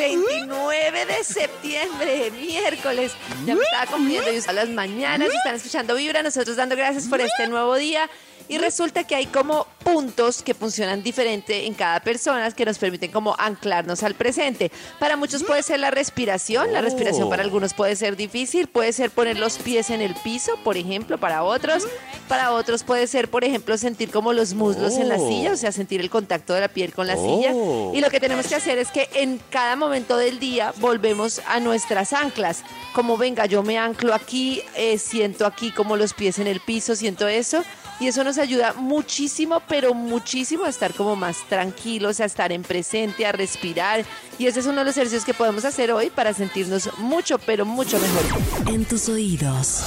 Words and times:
29 0.00 1.06
de 1.06 1.24
septiembre, 1.24 2.30
miércoles. 2.30 3.12
Ya 3.44 3.54
me 3.54 3.60
estaba 3.60 3.84
cumpliendo 3.86 4.32
yo 4.32 4.40
a 4.48 4.52
las 4.52 4.70
mañanas, 4.70 5.28
están 5.28 5.56
escuchando 5.56 5.94
Vibra, 5.94 6.22
nosotros 6.22 6.56
dando 6.56 6.74
gracias 6.74 7.06
por 7.06 7.20
este 7.20 7.46
nuevo 7.48 7.76
día. 7.76 8.08
Y 8.50 8.58
resulta 8.58 9.04
que 9.04 9.14
hay 9.14 9.26
como 9.26 9.68
puntos 9.84 10.42
que 10.42 10.54
funcionan 10.54 11.04
diferente 11.04 11.66
en 11.66 11.74
cada 11.74 12.00
persona 12.00 12.50
que 12.50 12.64
nos 12.64 12.78
permiten 12.78 13.12
como 13.12 13.36
anclarnos 13.38 14.02
al 14.02 14.14
presente. 14.14 14.72
Para 14.98 15.16
muchos 15.16 15.44
puede 15.44 15.62
ser 15.62 15.78
la 15.78 15.92
respiración, 15.92 16.72
la 16.72 16.80
respiración 16.80 17.30
para 17.30 17.44
algunos 17.44 17.74
puede 17.74 17.94
ser 17.94 18.16
difícil, 18.16 18.66
puede 18.66 18.92
ser 18.92 19.12
poner 19.12 19.38
los 19.38 19.58
pies 19.58 19.90
en 19.90 20.00
el 20.00 20.16
piso, 20.16 20.58
por 20.64 20.76
ejemplo, 20.76 21.16
para 21.16 21.44
otros. 21.44 21.86
Para 22.26 22.50
otros 22.52 22.82
puede 22.82 23.06
ser, 23.06 23.30
por 23.30 23.44
ejemplo, 23.44 23.78
sentir 23.78 24.10
como 24.10 24.32
los 24.32 24.54
muslos 24.54 24.96
en 24.96 25.08
la 25.08 25.18
silla, 25.18 25.52
o 25.52 25.56
sea, 25.56 25.70
sentir 25.70 26.00
el 26.00 26.10
contacto 26.10 26.52
de 26.52 26.60
la 26.62 26.68
piel 26.68 26.92
con 26.92 27.06
la 27.06 27.14
silla. 27.14 27.52
Y 27.94 28.00
lo 28.00 28.10
que 28.10 28.18
tenemos 28.18 28.48
que 28.48 28.56
hacer 28.56 28.78
es 28.78 28.90
que 28.90 29.08
en 29.14 29.40
cada 29.50 29.76
momento 29.76 30.16
del 30.16 30.40
día 30.40 30.74
volvemos 30.78 31.40
a 31.46 31.60
nuestras 31.60 32.12
anclas. 32.12 32.64
Como 32.94 33.16
venga, 33.16 33.46
yo 33.46 33.62
me 33.62 33.78
anclo 33.78 34.12
aquí, 34.12 34.60
eh, 34.74 34.98
siento 34.98 35.46
aquí 35.46 35.70
como 35.70 35.96
los 35.96 36.14
pies 36.14 36.40
en 36.40 36.48
el 36.48 36.58
piso, 36.58 36.96
siento 36.96 37.28
eso. 37.28 37.62
Y 38.00 38.08
eso 38.08 38.24
nos 38.24 38.38
ayuda 38.38 38.72
muchísimo, 38.72 39.60
pero 39.68 39.92
muchísimo 39.92 40.64
a 40.64 40.70
estar 40.70 40.94
como 40.94 41.16
más 41.16 41.46
tranquilos, 41.50 42.18
a 42.20 42.24
estar 42.24 42.50
en 42.50 42.62
presente, 42.62 43.26
a 43.26 43.32
respirar. 43.32 44.06
Y 44.38 44.46
ese 44.46 44.60
es 44.60 44.66
uno 44.66 44.78
de 44.78 44.86
los 44.86 44.96
ejercicios 44.96 45.26
que 45.26 45.34
podemos 45.34 45.66
hacer 45.66 45.92
hoy 45.92 46.08
para 46.08 46.32
sentirnos 46.32 46.88
mucho, 46.96 47.38
pero 47.38 47.66
mucho 47.66 47.98
mejor. 47.98 48.68
En 48.72 48.86
tus 48.86 49.06
oídos, 49.10 49.82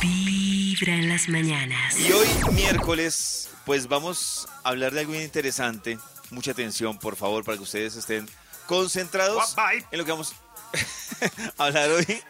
Vibra 0.00 0.94
en 0.94 1.10
las 1.10 1.28
mañanas. 1.28 1.98
Y 2.00 2.10
hoy, 2.10 2.26
miércoles, 2.54 3.50
pues 3.66 3.86
vamos 3.86 4.48
a 4.64 4.70
hablar 4.70 4.94
de 4.94 5.00
algo 5.00 5.12
bien 5.12 5.24
interesante. 5.24 5.98
Mucha 6.30 6.52
atención, 6.52 6.98
por 6.98 7.16
favor, 7.16 7.44
para 7.44 7.58
que 7.58 7.64
ustedes 7.64 7.96
estén 7.96 8.26
concentrados 8.66 9.54
en 9.90 9.98
lo 9.98 10.06
que 10.06 10.10
vamos 10.10 10.32
a 11.58 11.64
hablar 11.64 11.90
hoy. 11.90 12.22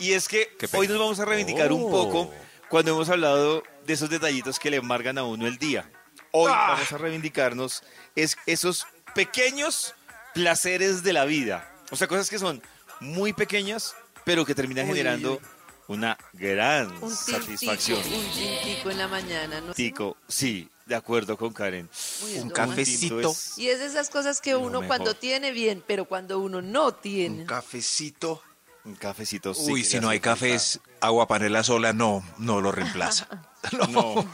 Y 0.00 0.12
es 0.12 0.26
que 0.26 0.48
hoy 0.72 0.88
nos 0.88 0.98
vamos 0.98 1.20
a 1.20 1.24
reivindicar 1.26 1.72
un 1.72 1.88
poco 1.88 2.32
cuando 2.70 2.92
hemos 2.92 3.08
hablado 3.10 3.62
de 3.84 3.92
esos 3.92 4.08
detallitos 4.08 4.58
que 4.58 4.70
le 4.70 4.78
amargan 4.78 5.18
a 5.18 5.24
uno 5.24 5.46
el 5.46 5.58
día. 5.58 5.90
Hoy 6.32 6.50
vamos 6.50 6.92
a 6.92 6.98
reivindicarnos 6.98 7.82
es 8.14 8.36
esos 8.46 8.86
pequeños 9.14 9.94
placeres 10.32 11.02
de 11.02 11.12
la 11.12 11.24
vida. 11.24 11.68
O 11.90 11.96
sea, 11.96 12.06
cosas 12.06 12.30
que 12.30 12.38
son 12.38 12.62
muy 13.00 13.32
pequeñas, 13.32 13.94
pero 14.24 14.44
que 14.46 14.54
terminan 14.54 14.84
Uy, 14.86 14.92
generando 14.92 15.40
una 15.88 16.16
gran 16.34 16.90
Un 17.02 17.10
satisfacción. 17.14 18.00
tintico, 18.00 18.20
un 18.28 18.32
tintico 18.32 18.90
en 18.90 18.98
la 18.98 19.08
mañana. 19.08 19.60
¿no? 19.60 19.74
Tico, 19.74 20.16
sí, 20.28 20.70
de 20.86 20.94
acuerdo 20.94 21.36
con 21.36 21.52
Karen. 21.52 21.90
Uy, 22.24 22.38
un 22.38 22.50
cafecito. 22.50 23.18
Es- 23.32 23.58
Y 23.58 23.68
es 23.68 23.80
de 23.80 23.86
esas 23.86 24.08
cosas 24.08 24.40
que 24.40 24.54
uno 24.54 24.80
mejor. 24.82 24.86
cuando 24.86 25.14
tiene 25.14 25.50
bien, 25.50 25.82
pero 25.84 26.04
cuando 26.04 26.38
uno 26.38 26.62
no 26.62 26.94
tiene. 26.94 27.40
Un 27.40 27.46
cafecito. 27.46 28.40
Un 28.84 28.94
cafecito. 28.94 29.52
sí, 29.54 29.72
Uy, 29.72 29.84
si 29.84 30.00
no 30.00 30.08
hay 30.08 30.18
falta. 30.18 30.30
cafés, 30.30 30.80
agua 31.00 31.26
panela 31.28 31.62
sola 31.62 31.92
no, 31.92 32.24
no 32.38 32.60
lo 32.60 32.72
reemplaza. 32.72 33.26
No. 33.90 34.26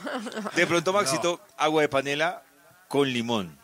De 0.54 0.66
pronto, 0.68 0.92
Maxito, 0.92 1.40
agua 1.58 1.82
de 1.82 1.88
panela 1.88 2.44
con 2.88 3.12
limón. 3.12 3.58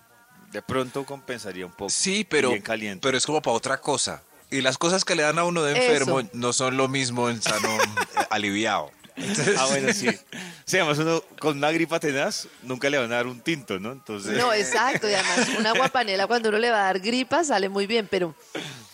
De 0.51 0.61
pronto 0.61 1.05
compensaría 1.07 1.65
un 1.65 1.71
poco. 1.73 1.89
Sí, 1.89 2.27
pero, 2.29 2.51
Bien 2.51 2.63
caliente. 2.63 3.01
pero 3.01 3.17
es 3.17 3.25
como 3.25 3.41
para 3.41 3.57
otra 3.57 3.81
cosa. 3.81 4.23
Y 4.51 4.61
las 4.61 4.77
cosas 4.77 5.05
que 5.05 5.15
le 5.15 5.23
dan 5.23 5.39
a 5.39 5.45
uno 5.45 5.63
de 5.63 5.73
Eso. 5.73 5.83
enfermo 5.83 6.29
no 6.33 6.53
son 6.53 6.77
lo 6.77 6.89
mismo 6.89 7.31
en 7.31 7.41
sano 7.41 7.69
eh, 7.77 8.27
aliviado. 8.31 8.91
Entonces, 9.17 9.57
Ah, 9.59 9.67
bueno, 9.67 9.93
sí. 9.93 10.09
Sí, 10.65 10.79
además 10.79 10.99
uno 10.99 11.23
con 11.39 11.59
una 11.59 11.71
gripa 11.73 11.99
tenaz 12.01 12.47
nunca 12.63 12.89
le 12.89 12.97
van 12.99 13.13
a 13.13 13.17
dar 13.17 13.27
un 13.27 13.41
tinto, 13.41 13.79
¿no? 13.79 13.93
Entonces, 13.93 14.39
No, 14.39 14.53
exacto. 14.53 15.09
Y 15.11 15.15
además, 15.15 15.49
una 15.59 15.71
aguapanela 15.75 16.27
cuando 16.27 16.49
uno 16.49 16.59
le 16.59 16.71
va 16.71 16.83
a 16.83 16.85
dar 16.85 17.01
gripa 17.01 17.45
sale 17.45 17.69
muy 17.69 17.87
bien, 17.87 18.09
pero, 18.11 18.35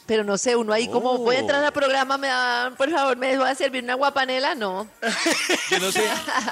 pero 0.07 0.25
no 0.25 0.39
sé, 0.39 0.57
uno 0.57 0.73
ahí 0.73 0.89
como 0.89 1.19
voy 1.19 1.37
a 1.37 1.41
entrar 1.41 1.63
al 1.63 1.73
programa, 1.73 2.19
me 2.19 2.27
da, 2.29 2.73
por 2.77 2.91
favor, 2.91 3.17
me 3.17 3.37
va 3.37 3.51
a 3.51 3.55
servir 3.55 3.85
una 3.85 3.93
aguapanela, 3.93 4.55
no. 4.55 4.89
yo 5.71 5.79
no 5.79 5.93
sé 5.93 6.03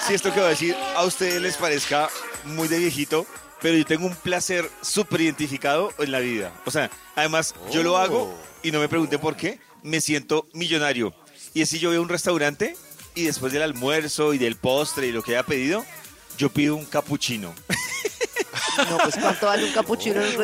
si 0.07 0.15
esto 0.15 0.33
que 0.33 0.39
voy 0.41 0.47
a 0.47 0.51
decir 0.51 0.77
a 0.95 1.05
ustedes 1.05 1.41
les 1.41 1.57
parezca 1.57 2.09
muy 2.45 2.69
de 2.69 2.79
viejito, 2.79 3.27
pero 3.63 3.77
yo 3.77 3.87
tengo 3.87 4.07
un 4.07 4.15
placer 4.15 4.71
súper 4.83 5.23
identificado 5.23 5.93
en 5.99 6.13
la 6.13 6.21
vida. 6.21 6.53
O 6.67 6.71
sea, 6.71 6.91
además, 7.17 7.55
yo 7.73 7.83
lo 7.83 7.97
hago 7.97 8.33
y 8.63 8.71
no 8.71 8.79
me 8.81 8.89
pregunten 8.89 9.19
por 9.19 9.35
qué, 9.37 9.59
me 9.83 10.01
siento 10.01 10.47
millonario. 10.53 11.15
Y 11.55 11.63
es 11.63 11.71
si 11.71 11.79
yo 11.79 11.89
voy 11.89 11.97
a 11.97 12.01
un 12.03 12.09
restaurante 12.11 12.77
y 13.17 13.25
después 13.25 13.53
del 13.53 13.63
almuerzo 13.63 14.33
y 14.35 14.39
del 14.39 14.55
postre 14.57 15.09
y 15.09 15.13
lo 15.13 15.23
que 15.23 15.33
haya 15.33 15.43
pedido, 15.45 15.85
yo 16.39 16.51
pido 16.51 16.77
un 16.77 16.85
capuchino. 16.85 17.53
No, 18.91 18.99
pues 18.99 19.17
cuánto 19.21 19.47
vale 19.47 19.65
un 19.65 19.73
capuchino 19.73 20.21
en 20.23 20.27
un 20.27 20.33
raro, 20.33 20.43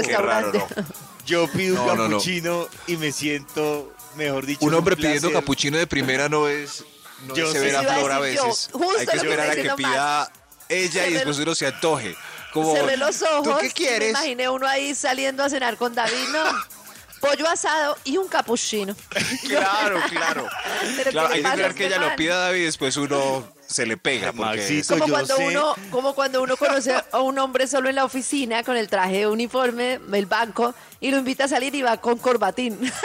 restaurante. 0.53 0.59
¿no? 0.59 0.85
Yo 1.27 1.49
pido 1.53 1.81
un 1.81 1.87
No, 1.87 1.95
no, 1.95 2.03
no. 2.05 2.11
capuchino 2.17 2.69
y 2.87 2.97
me 2.97 3.13
siento, 3.13 3.93
mejor 4.17 4.47
dicho, 4.47 4.65
Un 4.65 4.75
hombre 4.75 4.97
pidiendo 4.97 5.29
placer. 5.29 5.35
capuchino 5.41 5.79
de 5.79 5.87
primera 5.87 6.29
no 6.29 6.49
es, 6.49 6.85
no 7.27 7.35
Yo 7.35 7.51
Eso 7.53 7.65
iba 7.65 7.81
a 7.81 7.83
flor 7.83 8.11
a 8.13 8.21
decir 8.21 8.41
veces. 8.43 8.71
justo 8.73 8.99
Hay 9.01 9.07
que 9.07 9.17
esperar 9.17 9.51
a 9.51 9.55
que 9.55 9.71
pida 9.77 10.33
ella 10.69 10.89
y 10.89 10.91
Cerré 10.91 11.11
después 11.15 11.39
uno 11.39 11.55
se 11.55 11.67
antoje. 11.67 12.17
Como, 12.55 12.75
Cerré 12.75 12.97
los 12.97 13.21
ojos. 13.23 13.45
¿Tú 13.45 13.57
qué 13.61 13.67
Me 13.69 13.73
quieres? 13.73 14.11
imaginé 14.11 14.49
uno 14.49 14.67
ahí 14.67 14.95
saliendo 14.95 15.45
a 15.45 15.51
cenar 15.51 15.77
con 15.77 15.95
David, 15.95 16.29
no. 16.33 16.45
Pollo 17.23 17.49
asado 17.49 17.97
y 18.05 18.17
un 18.19 18.29
capuchino. 18.29 18.95
Claro, 19.49 19.99
claro. 20.11 20.49
Claro, 21.11 21.29
¿qué 21.29 21.35
hay 21.37 21.43
que 21.43 21.49
esperar 21.49 21.75
que 21.75 21.87
ella 21.87 21.99
lo 21.99 22.07
man? 22.09 22.17
pida 22.17 22.37
David 22.37 22.61
y 22.61 22.65
después 22.65 22.97
uno 22.97 23.47
se 23.67 23.87
le 23.87 23.97
pega. 23.97 24.33
Porque 24.33 24.57
Maxito, 24.61 24.99
Como 24.99 25.09
cuando 25.09 25.37
sé. 25.37 25.47
uno, 25.49 25.75
como 25.91 26.15
cuando 26.15 26.43
uno 26.43 26.57
conoce 26.57 26.95
a 27.13 27.21
un 27.21 27.39
hombre 27.39 27.67
solo 27.67 27.89
en 27.89 27.95
la 27.95 28.05
oficina 28.05 28.63
con 28.65 28.77
el 28.77 28.89
traje 28.89 29.19
de 29.19 29.27
uniforme, 29.29 30.01
el 30.13 30.27
banco, 30.27 30.75
y 31.01 31.11
lo 31.11 31.19
invita 31.19 31.45
a 31.45 31.49
salir 31.49 31.75
y 31.75 31.83
va 31.83 31.97
con 32.01 32.19
corbatín. 32.19 32.79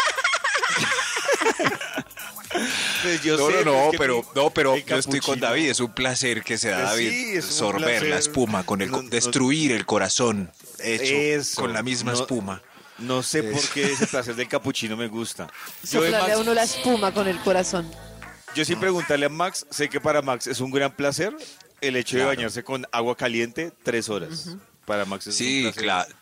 Pues 3.03 3.21
yo 3.23 3.37
no, 3.37 3.47
sé, 3.47 3.65
no, 3.65 3.71
no, 3.71 3.85
es 3.85 3.91
que 3.91 3.97
pero, 3.99 4.17
mi- 4.17 4.27
no, 4.35 4.49
pero 4.49 4.77
yo 4.77 4.95
estoy 4.97 5.19
con 5.19 5.39
David. 5.39 5.69
Es 5.69 5.79
un 5.79 5.91
placer 5.93 6.43
que 6.43 6.57
se 6.57 6.69
da 6.69 6.77
Pues 6.77 6.89
David 6.91 7.09
sí, 7.11 7.41
sorber 7.41 8.03
la 8.07 8.17
espuma, 8.17 8.63
con 8.65 8.81
el, 8.81 8.89
No, 8.89 9.03
no, 9.03 9.09
destruir 9.09 9.71
el 9.73 9.85
corazón 9.85 10.51
hecho 10.79 11.13
Eso, 11.13 11.61
con 11.61 11.73
la 11.73 11.83
misma 11.83 12.13
no- 12.13 12.19
espuma. 12.19 12.61
No 12.99 13.21
sé 13.23 13.43
por 13.43 13.61
qué 13.69 13.91
ese 13.91 14.07
placer 14.07 14.35
del 14.35 14.47
capuchino 14.47 14.97
me 14.97 15.07
gusta. 15.07 15.47
Yo, 15.83 16.01
de 16.01 16.11
Soplarle 16.11 16.17
a 16.17 16.35
Max- 16.37 16.39
uno 16.41 16.53
la 16.53 16.63
espuma 16.63 17.13
con 17.13 17.27
el 17.27 17.39
corazón. 17.39 17.89
yo 18.55 18.65
sin 18.65 18.79
preguntarle 18.79 19.27
a 19.27 19.29
Max, 19.29 19.65
sé 19.69 19.87
que 19.89 19.99
para 20.01 20.21
Max 20.21 20.47
es 20.47 20.59
un 20.59 20.71
gran 20.71 20.91
placer 20.95 21.35
el 21.81 21.95
hecho 21.95 22.15
Claro. 22.15 22.29
de 22.31 22.35
bañarse 22.37 22.63
con 22.63 22.87
agua 22.91 23.15
caliente 23.15 23.71
tres 23.83 24.09
horas. 24.09 24.49
Para 24.85 25.05
Max 25.05 25.27
es 25.27 25.33
un 25.35 25.37
Sí, 25.37 25.61
placer. 25.63 25.83
claro. 25.83 26.15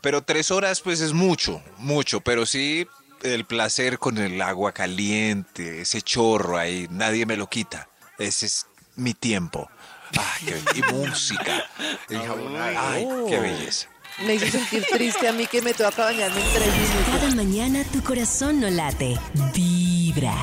Pero 0.00 0.22
tres 0.22 0.50
horas, 0.50 0.80
pues 0.80 1.00
es 1.00 1.12
mucho, 1.12 1.62
mucho. 1.78 2.20
Pero 2.20 2.46
sí, 2.46 2.86
el 3.22 3.44
placer 3.44 3.98
con 3.98 4.18
el 4.18 4.40
agua 4.40 4.72
caliente, 4.72 5.80
ese 5.82 6.00
chorro 6.02 6.56
ahí, 6.58 6.86
nadie 6.90 7.26
me 7.26 7.36
lo 7.36 7.48
quita. 7.48 7.88
Ese 8.18 8.46
es 8.46 8.66
mi 8.96 9.12
tiempo. 9.14 9.68
Ay, 10.16 10.46
qué- 10.46 10.78
y 10.78 10.82
música. 10.92 11.64
Ay, 12.08 13.06
qué 13.28 13.40
belleza. 13.40 13.88
Me 14.18 14.34
hizo 14.34 14.46
sentir 14.46 14.84
triste 14.92 15.26
a 15.26 15.32
mí 15.32 15.46
que 15.46 15.60
me 15.60 15.74
toca 15.74 16.04
bañarme 16.04 16.40
en 16.40 16.52
tres 16.52 16.72
minutos. 16.72 17.20
Cada 17.20 17.34
mañana 17.34 17.84
tu 17.92 18.02
corazón 18.02 18.60
no 18.60 18.70
late, 18.70 19.18
vibra. 19.52 20.34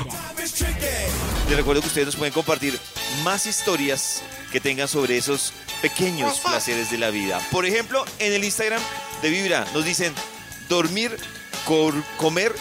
Les 1.48 1.56
recuerdo 1.56 1.80
que 1.80 1.86
ustedes 1.86 2.06
nos 2.06 2.16
pueden 2.16 2.34
compartir 2.34 2.78
más 3.24 3.46
historias 3.46 4.22
que 4.52 4.60
tengan 4.60 4.88
sobre 4.88 5.16
esos 5.16 5.54
pequeños 5.80 6.38
placeres 6.40 6.90
de 6.90 6.98
la 6.98 7.08
vida. 7.08 7.40
Por 7.50 7.64
ejemplo, 7.64 8.04
en 8.18 8.34
el 8.34 8.44
Instagram 8.44 8.80
de 9.22 9.30
Vibra 9.30 9.66
nos 9.72 9.86
dicen 9.86 10.12
dormir, 10.68 11.16
comer, 12.18 12.54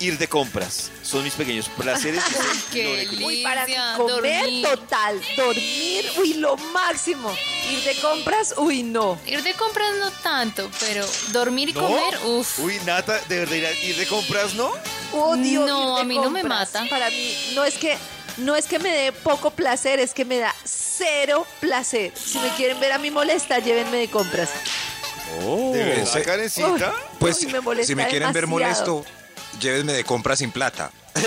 ir 0.00 0.18
de 0.18 0.26
compras. 0.26 0.90
Son 1.08 1.22
mis 1.24 1.32
pequeños 1.32 1.70
placeres. 1.70 2.22
Qué 2.72 3.08
Uy, 3.24 3.42
para 3.42 3.64
comer 3.96 4.42
dormir. 4.42 4.62
total, 4.66 5.18
dormir, 5.38 6.04
uy, 6.18 6.34
lo 6.34 6.56
máximo. 6.58 7.34
Ir 7.70 7.80
de 7.82 7.94
compras, 7.96 8.54
uy, 8.58 8.82
no. 8.82 9.18
Ir 9.26 9.42
de 9.42 9.54
compras 9.54 9.88
no 9.98 10.10
tanto, 10.10 10.70
pero 10.80 11.06
dormir 11.28 11.70
y 11.70 11.72
¿No? 11.72 11.80
comer, 11.80 12.18
uff. 12.26 12.58
Uy, 12.58 12.78
Nata, 12.84 13.18
¿de 13.26 13.38
verdad 13.38 13.54
ir, 13.56 13.66
a- 13.66 13.72
ir 13.72 13.96
de 13.96 14.06
compras 14.06 14.52
no? 14.52 14.70
Odio 15.14 15.64
No, 15.66 15.92
ir 15.92 15.94
de 15.96 16.00
a 16.02 16.04
mí 16.04 16.18
no 16.18 16.30
me 16.30 16.42
mata. 16.42 16.84
Para 16.90 17.08
mí, 17.08 17.34
no 17.54 17.64
es 17.64 17.78
que 17.78 17.96
no 18.36 18.54
es 18.54 18.66
que 18.66 18.78
me 18.78 18.90
dé 18.90 19.10
poco 19.12 19.50
placer, 19.50 20.00
es 20.00 20.12
que 20.12 20.26
me 20.26 20.36
da 20.38 20.54
cero 20.64 21.46
placer. 21.60 22.12
Si 22.16 22.38
me 22.38 22.50
quieren 22.50 22.78
ver 22.80 22.92
a 22.92 22.98
mí 22.98 23.10
molesta, 23.10 23.60
llévenme 23.60 23.96
de 23.96 24.10
compras. 24.10 24.50
¿De 25.72 25.84
verdad, 25.84 26.22
Karencita? 26.22 26.68
Uy. 26.70 27.00
Pues 27.18 27.40
Uy, 27.42 27.46
me 27.52 27.60
molesta 27.60 27.86
si 27.86 27.94
me 27.94 28.06
quieren 28.08 28.30
ver 28.32 28.46
molesto, 28.46 29.04
llévenme 29.60 29.92
de 29.92 30.04
compra 30.04 30.36
sin 30.36 30.50
plata. 30.52 30.90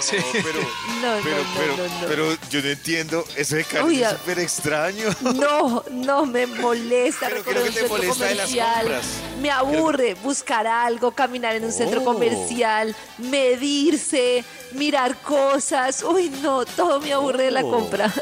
Sí. 0.00 0.16
No, 0.16 0.24
pero, 0.42 0.60
No, 1.00 1.22
pero, 1.22 1.36
no, 1.44 1.44
pero, 1.56 1.76
no, 1.76 2.00
no. 2.00 2.06
pero 2.08 2.36
yo 2.50 2.62
no 2.62 2.68
entiendo. 2.68 3.24
Eso 3.36 3.54
de 3.56 3.66
Uy, 3.84 4.02
es 4.02 4.10
súper 4.10 4.38
extraño. 4.40 5.04
No, 5.20 5.84
no 5.90 6.26
me 6.26 6.46
molesta 6.46 7.26
Pero 7.28 7.36
recorrer 7.44 7.62
creo 7.62 7.62
que 7.62 7.68
un 7.68 7.74
te 7.74 7.80
centro 7.80 7.96
molesta 7.96 8.24
de 8.26 8.34
las 8.34 8.46
comercial. 8.48 8.80
compras. 8.82 9.06
Me 9.40 9.50
aburre 9.50 10.14
buscar 10.14 10.66
algo, 10.66 11.12
caminar 11.12 11.54
en 11.54 11.64
un 11.64 11.72
centro 11.72 12.00
Oh. 12.00 12.04
comercial, 12.04 12.96
medirse, 13.18 14.44
mirar 14.72 15.16
cosas. 15.18 16.02
Uy, 16.02 16.28
no, 16.42 16.64
todo 16.64 17.00
me 17.00 17.12
aburre 17.12 17.44
de 17.44 17.50
la 17.52 17.60
Oh. 17.62 17.70
compra. 17.70 18.12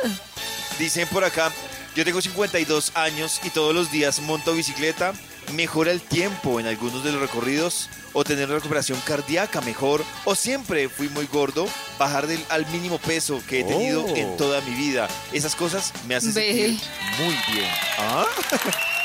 Dicen 0.78 1.08
por 1.08 1.24
acá, 1.24 1.50
yo 1.94 2.04
tengo 2.04 2.20
52 2.20 2.92
años 2.94 3.40
y 3.44 3.50
todos 3.50 3.74
los 3.74 3.90
días 3.90 4.20
monto 4.20 4.52
bicicleta. 4.52 5.14
Mejora 5.54 5.90
el 5.90 6.00
tiempo 6.00 6.60
en 6.60 6.66
algunos 6.66 7.02
de 7.04 7.12
los 7.12 7.20
recorridos 7.20 7.88
o 8.12 8.24
tener 8.24 8.46
una 8.46 8.56
recuperación 8.56 9.00
cardíaca 9.04 9.60
mejor 9.60 10.04
o 10.24 10.34
siempre 10.34 10.88
fui 10.88 11.08
muy 11.08 11.26
gordo, 11.26 11.68
bajar 11.98 12.26
del, 12.26 12.42
al 12.48 12.66
mínimo 12.66 12.98
peso 12.98 13.42
que 13.48 13.60
he 13.60 13.64
tenido 13.64 14.04
Oh. 14.04 14.16
en 14.16 14.36
toda 14.36 14.60
mi 14.62 14.74
vida. 14.74 15.08
Esas 15.32 15.54
cosas 15.54 15.92
me 16.06 16.14
hacen 16.14 16.32
sentir 16.32 16.78
muy 17.18 17.36
bien. 17.52 17.70
¿Ah? 17.98 18.24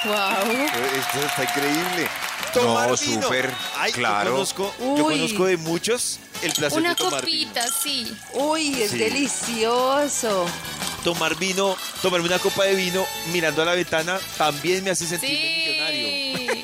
Wow. 0.05 0.51
Esto 0.51 1.25
está 1.25 1.43
increíble. 1.43 2.07
No, 2.55 2.61
Tomar 2.61 2.99
vino. 2.99 3.21
súper 3.23 3.51
Ay, 3.77 3.91
yo 3.91 3.97
claro. 3.97 4.31
conozco, 4.33 4.73
yo 4.79 5.03
conozco 5.03 5.45
de 5.45 5.57
muchos 5.57 6.19
el 6.41 6.53
placer 6.53 6.79
Una 6.79 6.89
de 6.89 6.95
tomar 6.95 7.25
vino. 7.25 7.49
copita, 7.49 7.67
sí. 7.83 8.15
Uy, 8.33 8.81
es 8.81 8.91
Sí. 8.91 8.97
delicioso. 8.99 10.45
Tomar 11.03 11.35
vino, 11.35 11.75
tomarme 12.01 12.27
una 12.27 12.39
copa 12.39 12.63
de 12.63 12.75
vino 12.75 13.05
mirando 13.31 13.61
a 13.61 13.65
la 13.65 13.73
ventana 13.75 14.19
también 14.37 14.83
me 14.83 14.89
hace 14.91 15.05
sentirme 15.05 15.37
millonario. 15.67 16.07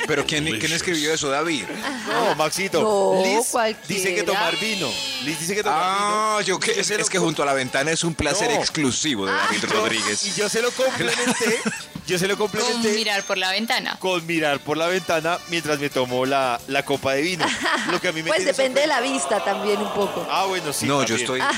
Pero 0.08 0.26
¿quién, 0.26 0.46
¿quién 0.60 0.72
escribió 0.74 1.14
eso, 1.14 1.30
David? 1.30 1.64
No, 2.08 2.36
Maxito. 2.36 2.82
No, 2.82 3.22
Liz 3.24 3.48
cualquiera. 3.52 3.88
dice 3.88 4.16
que 4.16 4.24
tomar 4.24 4.58
vino. 4.58 4.90
Liz 5.24 5.40
dice 5.40 5.56
que 5.56 5.64
tomar 5.64 5.80
Ah, 5.82 6.36
vino. 6.40 6.48
yo 6.48 6.60
que, 6.60 6.80
es, 6.80 7.10
que 7.10 7.20
junto 7.20 7.44
a 7.44 7.46
la 7.46 7.54
ventana 7.54 7.92
es 7.92 8.04
un 8.04 8.14
placer 8.16 8.50
No. 8.50 8.56
exclusivo 8.58 9.26
de 9.26 9.34
David 9.34 9.58
yo- 9.62 9.70
Rodríguez. 9.70 10.24
Y 10.26 10.34
yo 10.34 10.50
se 10.50 10.62
lo 10.62 10.72
complementé. 10.72 11.60
yo 12.08 12.18
se 12.20 12.28
lo 12.28 12.38
Con 12.38 12.50
complementé. 12.50 12.94
mirar 12.94 13.24
por 13.24 13.38
la 13.38 13.52
ventana. 13.52 13.96
con 14.00 14.26
mirar 14.26 14.60
por 14.60 14.76
la 14.78 14.88
ventana 14.88 15.38
mientras 15.50 15.80
me 15.80 15.90
tomo 15.90 16.26
la, 16.26 16.60
la 16.68 16.84
copa 16.84 17.14
de 17.14 17.22
vino. 17.22 17.46
Lo 17.92 18.02
que 18.02 18.08
a 18.10 18.12
mí 18.12 18.24
me 18.24 18.30
Pues 18.32 18.44
depende 18.46 18.82
de 18.82 18.88
la 18.88 19.00
vista 19.02 19.44
también 19.44 19.80
un 19.80 19.94
poco. 19.94 20.28
Ah, 20.30 20.46
bueno, 20.46 20.74
sí. 20.74 20.86
no, 20.86 21.04
yo 21.06 21.16
estoy. 21.16 21.42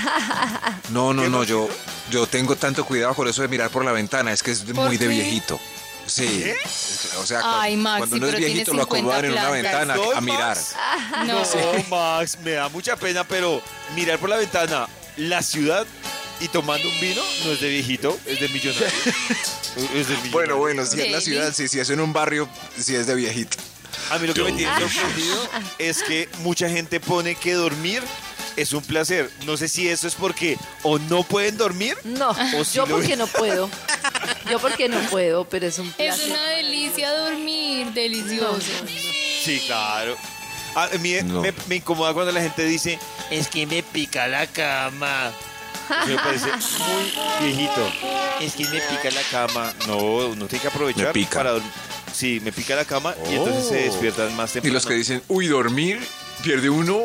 No, 0.89 1.13
no, 1.13 1.23
¿Qué, 1.23 1.29
no, 1.29 1.43
yo, 1.43 1.67
yo 2.11 2.27
tengo 2.27 2.55
tanto 2.55 2.85
cuidado 2.85 3.15
con 3.15 3.27
eso 3.27 3.41
de 3.41 3.47
mirar 3.47 3.69
por 3.71 3.83
la 3.83 3.91
ventana. 3.93 4.31
Es 4.31 4.43
que 4.43 4.51
es 4.51 4.59
¿Por 4.59 4.75
muy 4.87 4.97
de 4.97 5.07
viejito. 5.07 5.59
Sí. 6.05 6.51
O 7.17 7.25
sea, 7.25 7.41
Ay, 7.43 7.81
cuando 7.81 8.17
uno 8.17 8.27
es 8.27 8.35
viejito 8.35 8.73
lo 8.73 8.83
50 8.83 8.83
acomodan 8.83 9.25
en 9.25 9.31
una 9.31 9.49
ventana 9.49 9.95
¿Soy 9.95 10.15
a 10.15 10.21
mirar. 10.21 10.57
Max? 10.57 10.75
No. 11.25 11.43
No, 11.43 11.83
Max, 11.89 12.37
me 12.43 12.51
da 12.51 12.69
mucha 12.69 12.95
pena, 12.95 13.23
pero 13.23 13.61
mirar 13.95 14.19
por 14.19 14.29
la 14.29 14.37
ventana 14.37 14.87
la 15.17 15.41
ciudad 15.41 15.85
y 16.39 16.47
tomando 16.47 16.87
un 16.87 16.99
vino 16.99 17.21
no 17.45 17.51
es 17.51 17.61
de 17.61 17.69
viejito, 17.69 18.17
es 18.25 18.39
de 18.39 18.49
millonario. 18.49 18.87
es 19.75 20.07
de 20.07 20.15
millonario. 20.15 20.31
Bueno, 20.31 20.57
bueno, 20.57 20.85
si 20.85 21.01
es 21.01 21.11
la 21.11 21.21
ciudad, 21.21 21.53
si, 21.53 21.67
si 21.67 21.79
es 21.79 21.89
en 21.89 21.99
un 21.99 22.11
barrio, 22.11 22.49
si 22.77 22.95
es 22.95 23.07
de 23.07 23.15
viejito. 23.15 23.57
A 24.09 24.17
mí 24.17 24.27
lo 24.27 24.33
que 24.33 24.43
me 24.43 24.51
tiene 24.51 24.71
sorprendido 24.79 25.49
es 25.77 26.03
que 26.03 26.27
mucha 26.39 26.69
gente 26.69 26.99
pone 26.99 27.35
que 27.35 27.53
dormir 27.53 28.03
es 28.55 28.73
un 28.73 28.83
placer. 28.83 29.31
No 29.45 29.57
sé 29.57 29.67
si 29.67 29.87
eso 29.87 30.07
es 30.07 30.15
porque 30.15 30.57
o 30.83 30.99
no 30.99 31.23
pueden 31.23 31.57
dormir. 31.57 31.97
No, 32.03 32.35
O 32.57 32.63
si 32.63 32.77
yo 32.77 32.85
porque 32.85 33.15
no 33.17 33.27
puedo. 33.27 33.69
Yo 34.49 34.59
porque 34.59 34.89
no 34.89 34.99
puedo, 35.09 35.45
pero 35.45 35.67
es 35.67 35.79
un 35.79 35.87
Es 35.89 35.93
placer. 35.95 36.29
una 36.31 36.43
delicia 36.49 37.11
dormir, 37.11 37.87
delicioso. 37.93 38.61
Sí, 39.43 39.61
claro. 39.65 40.15
A 40.75 40.87
mí 40.99 41.13
No. 41.23 41.41
me, 41.41 41.53
me 41.67 41.75
incomoda 41.75 42.13
cuando 42.13 42.31
la 42.31 42.41
gente 42.41 42.65
dice, 42.65 42.97
es 43.29 43.47
que 43.47 43.65
me 43.65 43.83
pica 43.83 44.27
la 44.27 44.47
cama. 44.47 45.31
Eso 45.89 46.07
me 46.07 46.15
parece 46.15 46.47
muy 46.47 47.45
viejito. 47.47 47.91
Es 48.41 48.53
que 48.53 48.63
me 48.69 48.79
pica 48.81 49.11
la 49.11 49.21
cama. 49.31 49.73
No, 49.87 49.97
uno 49.97 50.47
tiene 50.47 50.61
que 50.61 50.67
aprovechar 50.67 51.07
Me 51.07 51.13
pica. 51.13 51.37
para 51.39 51.51
dormir. 51.51 51.71
Sí, 52.13 52.39
me 52.43 52.51
pica 52.51 52.75
la 52.75 52.85
cama 52.85 53.15
y 53.29 53.35
entonces 53.35 53.67
se 53.67 53.81
Oh. 53.81 53.91
despiertan 53.91 54.35
más 54.35 54.51
Y 54.51 54.53
temprano. 54.53 54.73
los 54.75 54.85
que 54.85 54.93
dicen, 54.93 55.23
uy, 55.29 55.47
dormir, 55.47 55.99
pierde 56.43 56.69
uno 56.69 56.99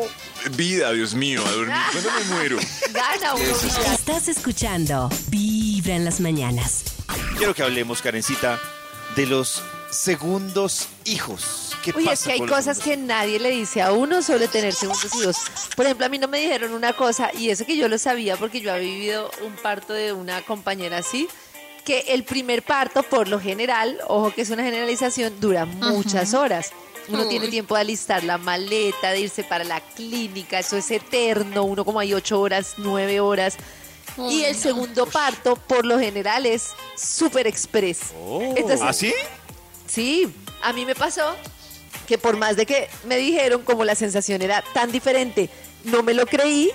vida, 0.51 0.91
Dios 0.93 1.13
mío, 1.13 1.43
a 1.45 1.51
dormir. 1.51 1.75
¿Cuándo 1.91 2.11
me 2.11 2.23
muero? 2.35 2.57
Gana 2.91 3.33
uno 3.35 3.43
vida. 3.43 3.93
Estás 3.93 4.27
escuchando 4.27 5.09
Vibra 5.27 5.95
en 5.95 6.05
las 6.05 6.19
mañanas. 6.19 6.83
Quiero 7.37 7.53
que 7.53 7.63
hablemos, 7.63 8.01
Karencita, 8.01 8.59
de 9.15 9.25
los 9.25 9.63
segundos 9.91 10.87
hijos. 11.05 11.75
¿Qué 11.83 11.91
Uy, 11.95 12.03
pasa 12.05 12.13
es 12.13 12.23
que 12.23 12.31
hay 12.33 12.39
cosas 12.49 12.77
segundos? 12.77 12.83
que 12.83 12.97
nadie 12.97 13.39
le 13.39 13.49
dice 13.49 13.81
a 13.81 13.91
uno 13.93 14.21
sobre 14.21 14.47
tener 14.47 14.73
segundos 14.73 15.15
hijos. 15.15 15.37
Por 15.75 15.85
ejemplo, 15.85 16.05
a 16.05 16.09
mí 16.09 16.17
no 16.17 16.27
me 16.27 16.39
dijeron 16.39 16.73
una 16.73 16.93
cosa, 16.93 17.31
y 17.33 17.49
eso 17.49 17.65
que 17.65 17.77
yo 17.77 17.87
lo 17.87 17.97
sabía 17.97 18.37
porque 18.37 18.61
yo 18.61 18.73
había 18.73 18.89
vivido 18.89 19.31
un 19.45 19.53
parto 19.55 19.93
de 19.93 20.13
una 20.13 20.41
compañera 20.43 20.97
así, 20.97 21.27
que 21.85 21.99
el 22.09 22.23
primer 22.23 22.61
parto, 22.61 23.01
por 23.03 23.27
lo 23.27 23.39
general, 23.39 23.97
ojo 24.07 24.31
que 24.33 24.41
es 24.41 24.49
una 24.49 24.63
generalización, 24.63 25.39
dura 25.39 25.65
muchas 25.65 26.33
horas. 26.33 26.71
Uno 27.07 27.27
tiene 27.27 27.45
Uy. 27.45 27.51
tiempo 27.51 27.73
de 27.73 27.81
alistar 27.81 28.23
la 28.23 28.37
maleta, 28.37 29.09
de 29.11 29.21
irse 29.21 29.43
para 29.43 29.63
la 29.63 29.79
clínica, 29.81 30.59
eso 30.59 30.77
es 30.77 30.91
eterno, 30.91 31.63
uno 31.63 31.83
como 31.83 31.99
hay 31.99 32.13
ocho 32.13 32.39
horas, 32.39 32.75
nueve 32.77 33.19
horas. 33.19 33.57
Y 34.17 34.43
el 34.43 34.55
no. 34.55 34.61
segundo 34.61 35.05
parto, 35.05 35.55
por 35.55 35.85
lo 35.85 35.99
general, 35.99 36.45
es 36.45 36.69
súper 36.95 37.47
express. 37.47 37.99
Entonces, 38.55 38.81
¿Ah, 38.81 38.93
sí? 38.93 39.13
Sí, 39.87 40.33
a 40.61 40.73
mí 40.73 40.85
me 40.85 40.95
pasó 40.95 41.35
que 42.07 42.17
por 42.17 42.37
más 42.37 42.55
de 42.55 42.65
que 42.65 42.89
me 43.05 43.17
dijeron 43.17 43.61
como 43.63 43.83
la 43.85 43.95
sensación 43.95 44.41
era 44.41 44.63
tan 44.73 44.91
diferente, 44.91 45.49
no 45.83 46.03
me 46.03 46.13
lo 46.13 46.25
creí 46.25 46.71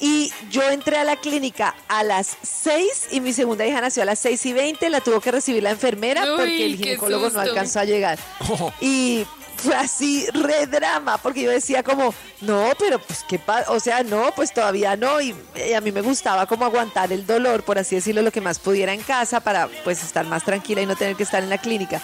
y 0.00 0.32
yo 0.50 0.62
entré 0.70 0.96
a 0.98 1.04
la 1.04 1.16
clínica 1.16 1.74
a 1.88 2.02
las 2.02 2.36
6 2.42 3.08
y 3.12 3.20
mi 3.20 3.32
segunda 3.32 3.66
hija 3.66 3.80
nació 3.80 4.02
a 4.02 4.06
las 4.06 4.18
6 4.18 4.46
y 4.46 4.52
20, 4.52 4.90
la 4.90 5.00
tuvo 5.00 5.20
que 5.20 5.32
recibir 5.32 5.62
la 5.62 5.70
enfermera 5.70 6.22
Uy, 6.22 6.36
porque 6.36 6.66
el 6.66 6.76
ginecólogo 6.76 7.30
no 7.30 7.40
alcanzó 7.40 7.80
a 7.80 7.84
llegar. 7.84 8.18
Y 8.80 9.26
fue 9.56 9.74
así 9.74 10.26
re 10.32 10.66
drama 10.66 11.18
porque 11.18 11.42
yo 11.42 11.50
decía 11.50 11.82
como, 11.82 12.14
no, 12.40 12.70
pero 12.78 12.98
pues 12.98 13.24
qué 13.28 13.38
pasa, 13.38 13.70
o 13.70 13.80
sea, 13.80 14.02
no, 14.02 14.30
pues 14.34 14.52
todavía 14.52 14.96
no 14.96 15.20
y, 15.20 15.34
y 15.68 15.72
a 15.72 15.80
mí 15.80 15.92
me 15.92 16.02
gustaba 16.02 16.46
como 16.46 16.64
aguantar 16.64 17.12
el 17.12 17.26
dolor, 17.26 17.62
por 17.62 17.78
así 17.78 17.96
decirlo, 17.96 18.22
lo 18.22 18.32
que 18.32 18.40
más 18.40 18.58
pudiera 18.58 18.92
en 18.92 19.02
casa 19.02 19.40
para 19.40 19.68
pues 19.84 20.02
estar 20.02 20.26
más 20.26 20.44
tranquila 20.44 20.82
y 20.82 20.86
no 20.86 20.96
tener 20.96 21.16
que 21.16 21.22
estar 21.22 21.42
en 21.42 21.50
la 21.50 21.58
clínica. 21.58 22.00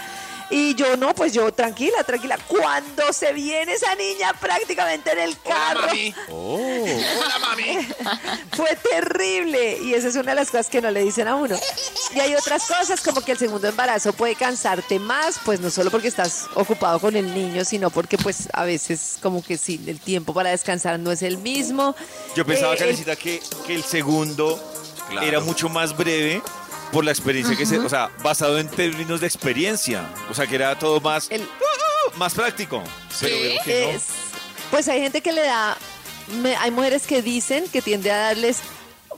Y 0.54 0.74
yo 0.74 0.96
no, 0.98 1.14
pues 1.14 1.32
yo 1.32 1.50
tranquila, 1.52 2.04
tranquila. 2.04 2.38
Cuando 2.46 3.10
se 3.12 3.32
viene 3.32 3.72
esa 3.72 3.94
niña 3.94 4.34
prácticamente 4.38 5.10
en 5.12 5.18
el 5.20 5.40
carro, 5.40 5.88
Hola, 6.28 7.38
mami. 7.40 7.78
fue 8.52 8.76
terrible. 8.90 9.78
Y 9.82 9.94
esa 9.94 10.08
es 10.08 10.14
una 10.16 10.32
de 10.32 10.34
las 10.36 10.50
cosas 10.50 10.68
que 10.68 10.82
no 10.82 10.90
le 10.90 11.02
dicen 11.02 11.26
a 11.26 11.36
uno. 11.36 11.56
Y 12.14 12.20
hay 12.20 12.34
otras 12.34 12.64
cosas 12.66 13.00
como 13.00 13.22
que 13.22 13.32
el 13.32 13.38
segundo 13.38 13.66
embarazo 13.66 14.12
puede 14.12 14.34
cansarte 14.34 14.98
más, 14.98 15.40
pues 15.44 15.58
no 15.60 15.70
solo 15.70 15.90
porque 15.90 16.08
estás 16.08 16.46
ocupado 16.54 17.00
con 17.00 17.16
el 17.16 17.34
niño, 17.34 17.64
sino 17.64 17.88
porque 17.90 18.18
pues 18.18 18.48
a 18.52 18.64
veces 18.64 19.16
como 19.22 19.42
que 19.42 19.56
sí, 19.56 19.80
el 19.86 20.00
tiempo 20.00 20.34
para 20.34 20.50
descansar 20.50 20.98
no 20.98 21.10
es 21.12 21.22
el 21.22 21.38
mismo. 21.38 21.94
Yo 22.36 22.44
pensaba, 22.44 22.74
Eh, 22.74 22.78
Karencita, 22.78 23.16
que, 23.16 23.40
que 23.66 23.74
el 23.74 23.82
segundo 23.84 24.62
Claro. 25.08 25.26
era 25.26 25.40
mucho 25.40 25.68
más 25.68 25.94
breve 25.96 26.40
por 26.92 27.04
la 27.04 27.10
experiencia 27.10 27.56
que 27.56 27.66
se... 27.66 27.78
O 27.78 27.88
sea, 27.88 28.10
basado 28.22 28.58
en 28.58 28.68
términos 28.68 29.20
de 29.20 29.26
experiencia. 29.26 30.08
O 30.30 30.34
sea, 30.34 30.46
que 30.46 30.54
era 30.54 30.78
todo 30.78 31.00
más... 31.00 31.28
El- 31.30 31.48
más 32.16 32.34
práctico. 32.34 32.82
Pero 33.20 33.36
¿Sí? 33.36 33.42
veo 33.42 33.62
que 33.64 33.84
no. 33.86 33.90
es- 33.96 34.06
pues 34.70 34.88
hay 34.88 35.00
gente 35.00 35.20
que 35.22 35.32
le 35.32 35.42
da, 35.42 35.76
me- 36.42 36.56
hay 36.56 36.70
mujeres 36.70 37.06
que 37.06 37.22
dicen 37.22 37.64
que 37.72 37.80
tiende 37.82 38.10
a 38.10 38.16
darles 38.18 38.58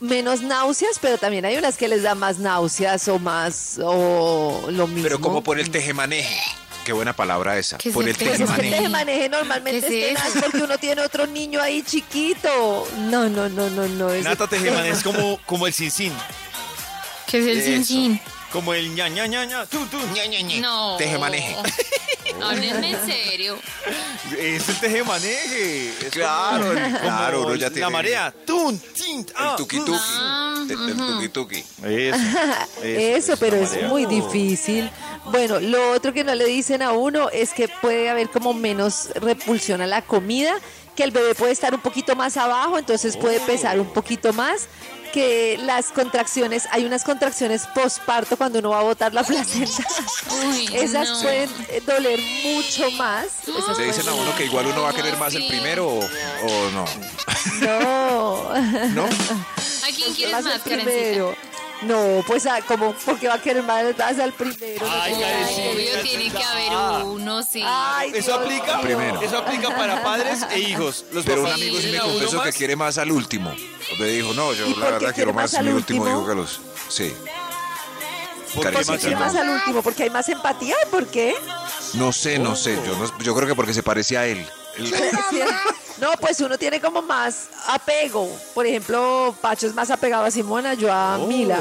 menos 0.00 0.42
náuseas, 0.42 0.98
pero 1.00 1.16
también 1.18 1.44
hay 1.44 1.56
unas 1.56 1.76
que 1.76 1.88
les 1.88 2.02
da 2.02 2.14
más 2.14 2.38
náuseas 2.38 3.06
o 3.08 3.18
más 3.18 3.78
o 3.82 4.66
lo 4.70 4.86
mismo. 4.86 5.02
Pero 5.04 5.20
como 5.20 5.42
por 5.42 5.58
el 5.58 5.70
tejemaneje. 5.70 6.40
Qué 6.84 6.92
buena 6.92 7.14
palabra 7.16 7.56
esa. 7.56 7.78
¿Qué 7.78 7.88
es 7.88 7.94
Por 7.94 8.04
el 8.04 8.10
el 8.10 8.16
teje 8.16 8.30
Pues 8.30 8.40
es 8.40 8.46
que 8.46 8.52
el 8.52 8.58
tejemaneje. 8.60 8.76
tejemaneje 8.76 9.28
normalmente 9.30 9.88
¿Qué 9.88 10.10
es 10.12 10.18
porque 10.42 10.58
uno 10.58 10.76
tiene 10.76 11.00
otro 11.02 11.26
niño 11.26 11.60
ahí 11.62 11.82
chiquito. 11.82 12.86
No, 12.98 13.28
no, 13.30 13.48
no, 13.48 13.70
no, 13.70 13.88
no. 13.88 14.10
Nata 14.22 14.46
Tejemaneje 14.46 14.90
es 14.90 15.02
como, 15.02 15.38
como 15.46 15.66
el 15.66 15.72
sin 15.72 15.90
sin, 15.90 16.12
¿Qué 17.26 17.38
es 17.38 17.46
el 17.46 17.58
Eso. 17.58 17.66
sin 17.68 17.84
sin? 17.84 18.20
como 18.52 18.72
el 18.72 18.94
ña 18.94 19.08
ña 19.08 19.26
ña 19.26 19.44
ña, 19.44 19.66
tú, 19.66 19.84
tú. 19.86 19.98
No. 20.60 20.96
Tejemaneje. 20.96 21.56
Háblenme 22.42 22.90
en 22.92 23.06
serio. 23.06 23.58
Es 24.38 24.68
el 24.68 24.76
tejemaneje. 24.80 25.88
Es 26.06 26.10
Claro, 26.12 26.66
como- 26.68 26.72
el- 26.78 26.98
claro, 27.00 27.36
como 27.38 27.46
uno 27.48 27.56
ya 27.56 27.68
La 27.68 27.74
tiene- 27.74 27.90
marea. 27.90 28.34
Tun, 28.46 28.78
tin, 28.78 29.26
ah, 29.36 29.50
El 29.50 29.56
tuki 29.56 29.78
tuki. 29.78 29.92
Ah, 29.98 30.64
El, 30.68 30.88
el 30.90 30.96
tuki 30.96 31.28
tuki. 31.30 31.64
Eso. 31.84 32.18
Eso, 32.82 33.36
pero 33.38 33.56
la 33.56 33.62
es 33.64 33.70
marea. 33.72 33.88
muy 33.88 34.06
difícil. 34.06 34.88
Bueno, 35.26 35.58
lo 35.60 35.90
otro 35.92 36.12
que 36.12 36.22
no 36.22 36.34
le 36.34 36.44
dicen 36.44 36.82
a 36.82 36.92
uno 36.92 37.30
es 37.30 37.50
que 37.52 37.68
puede 37.68 38.08
haber 38.08 38.30
como 38.30 38.54
menos 38.54 39.08
repulsión 39.16 39.80
a 39.80 39.86
la 39.86 40.02
comida, 40.02 40.54
que 40.94 41.02
el 41.02 41.10
bebé 41.10 41.34
puede 41.34 41.52
estar 41.52 41.74
un 41.74 41.80
poquito 41.80 42.14
más 42.14 42.36
abajo, 42.36 42.78
entonces 42.78 43.16
puede 43.16 43.40
pesar 43.40 43.80
un 43.80 43.92
poquito 43.92 44.32
más, 44.32 44.68
que 45.14 45.56
las 45.62 45.92
contracciones, 45.92 46.66
hay 46.72 46.84
unas 46.84 47.04
contracciones 47.04 47.68
postparto 47.72 48.36
cuando 48.36 48.58
uno 48.58 48.70
va 48.70 48.80
a 48.80 48.82
botar 48.82 49.14
la 49.14 49.22
placenta. 49.22 49.86
Uy, 50.44 50.68
Esas 50.74 51.08
no. 51.08 51.22
pueden 51.22 51.50
eh, 51.68 51.80
doler 51.86 52.18
mucho 52.42 52.90
más. 52.92 53.26
Esas 53.46 53.78
Le 53.78 53.84
dicen 53.86 54.08
a 54.08 54.12
uno 54.12 54.34
que 54.36 54.46
igual 54.46 54.66
uno 54.66 54.82
va 54.82 54.90
a 54.90 54.92
querer 54.92 55.16
más 55.16 55.32
el 55.36 55.46
primero 55.46 55.86
o, 55.86 56.00
o 56.00 56.70
no. 56.72 56.84
No. 57.60 58.54
¿No? 58.88 59.04
¿A 59.84 59.86
quién 59.94 60.12
quieres 60.14 60.32
Más 60.32 60.46
el 60.46 60.60
Karencita? 60.62 61.53
No, 61.86 62.22
pues 62.26 62.46
ah, 62.46 62.60
como 62.66 62.92
porque 63.04 63.28
va 63.28 63.34
a 63.34 63.40
querer 63.42 63.62
más 63.62 63.84
más 63.98 64.18
al 64.18 64.32
primero. 64.32 64.86
no 64.86 64.92
Ay. 64.92 65.12
Obvio, 65.14 66.00
tiene 66.02 66.30
que 66.30 66.42
haber 66.42 67.04
uno, 67.04 67.42
sí. 67.42 67.62
Ay, 67.64 68.10
Eso 68.14 68.38
Dios 68.38 68.38
aplica. 68.38 68.80
Primero. 68.80 69.20
eso 69.20 69.38
aplica 69.38 69.76
para 69.76 70.02
padres 70.02 70.40
e 70.50 70.60
hijos. 70.60 71.04
Los 71.12 71.24
Pero 71.24 71.42
un 71.42 71.50
amigo 71.50 71.78
sí 71.80 71.88
me 71.90 71.98
confesó 71.98 72.40
que 72.40 72.46
más. 72.48 72.56
quiere 72.56 72.76
más 72.76 72.98
al 72.98 73.10
último. 73.12 73.54
Me 73.98 74.06
dijo, 74.06 74.32
no, 74.34 74.52
yo 74.54 74.66
¿Y 74.66 74.74
por 74.74 74.82
la 74.84 74.90
verdad 74.92 75.14
quiero 75.14 75.32
más 75.34 75.52
más 75.52 75.54
al 75.60 75.66
mi 75.66 75.72
último 75.72 76.08
hijo 76.08 76.26
que 76.26 76.34
los. 76.34 76.60
Sí. 76.88 77.14
¿Por 78.54 78.64
qué, 78.64 78.70
Karencita, 78.70 78.92
¿Por 78.92 78.96
qué 78.96 79.00
quiere 79.00 79.14
no. 79.16 79.20
más 79.20 79.34
al 79.34 79.48
último? 79.50 79.82
¿Porque 79.82 80.02
hay 80.04 80.10
más 80.10 80.28
empatía? 80.28 80.76
¿Por 80.90 81.06
qué? 81.08 81.34
No 81.94 82.12
sé, 82.12 82.38
no 82.38 82.54
sé. 82.56 82.78
Yo, 82.86 82.96
no- 82.96 83.18
yo 83.18 83.34
creo 83.34 83.48
que 83.48 83.54
porque 83.54 83.74
se 83.74 83.82
parece 83.82 84.16
a 84.16 84.26
él. 84.26 84.46
El-. 84.76 84.92
No, 85.98 86.10
pues 86.20 86.40
uno 86.40 86.58
tiene 86.58 86.80
como 86.80 87.02
más 87.02 87.46
apego. 87.68 88.28
Por 88.52 88.66
ejemplo, 88.66 89.32
Pacho 89.40 89.68
es 89.68 89.74
más 89.74 89.90
apegado 89.90 90.24
a 90.24 90.30
Simona, 90.30 90.74
yo 90.74 90.92
a 90.92 91.18
Mila. 91.18 91.60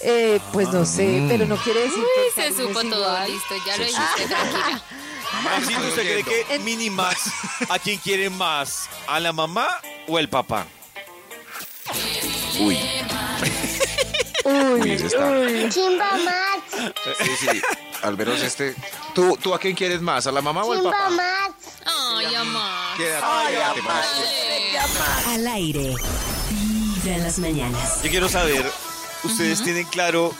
Eh, 0.00 0.38
pues 0.52 0.68
no 0.68 0.84
sé, 0.84 1.24
pero 1.28 1.44
no 1.44 1.56
quiere 1.56 1.80
decir 1.80 1.98
Uy, 1.98 2.32
que 2.36 2.42
se 2.42 2.56
supo 2.56 2.80
todo, 2.82 2.84
igual. 3.00 3.30
listo, 3.32 3.54
ya 3.66 3.76
lo 3.76 3.84
dijiste, 3.84 4.26
tranquila. 4.28 4.82
Maxito, 5.42 5.80
¿usted 5.88 6.22
cree 6.22 6.44
que 6.46 6.58
Minimax 6.60 7.18
a 7.68 7.78
quién 7.80 7.98
quiere 7.98 8.30
más? 8.30 8.88
¿A 9.08 9.18
la 9.18 9.32
mamá 9.32 9.66
o 10.06 10.18
el 10.20 10.28
papá? 10.28 10.66
Uy, 12.60 12.78
Uy, 14.44 14.80
Uy, 14.80 14.90
ese 14.92 15.06
está. 15.06 15.30
uy. 15.30 15.68
Chimba 15.70 16.10
Max, 16.18 16.92
sí, 17.18 17.30
sí. 17.40 17.62
Al 18.02 18.16
menos 18.16 18.40
este. 18.42 18.74
¿Tú, 19.14 19.36
¿Tú 19.42 19.54
a 19.54 19.58
quién 19.58 19.74
quieres 19.74 20.00
más? 20.02 20.26
¿A 20.26 20.32
la 20.32 20.42
mamá 20.42 20.62
o 20.64 20.72
al 20.72 20.78
Chimba 20.78 20.90
papá? 20.92 21.10
Max, 21.10 21.54
Ay, 22.16 22.34
amá. 22.34 22.94
Quédate, 22.96 23.24
Ay, 23.26 23.54
quédate, 23.54 23.80
amá. 23.80 23.94
Max. 23.94 25.26
Al 25.28 25.46
aire. 25.48 25.94
Vibra 26.50 27.16
en 27.16 27.22
las 27.24 27.38
mañanas. 27.38 28.02
Yo 28.02 28.10
quiero 28.10 28.28
saber, 28.28 28.64
¿ustedes 29.24 29.62
tienen 29.62 29.84
claro 29.86 30.34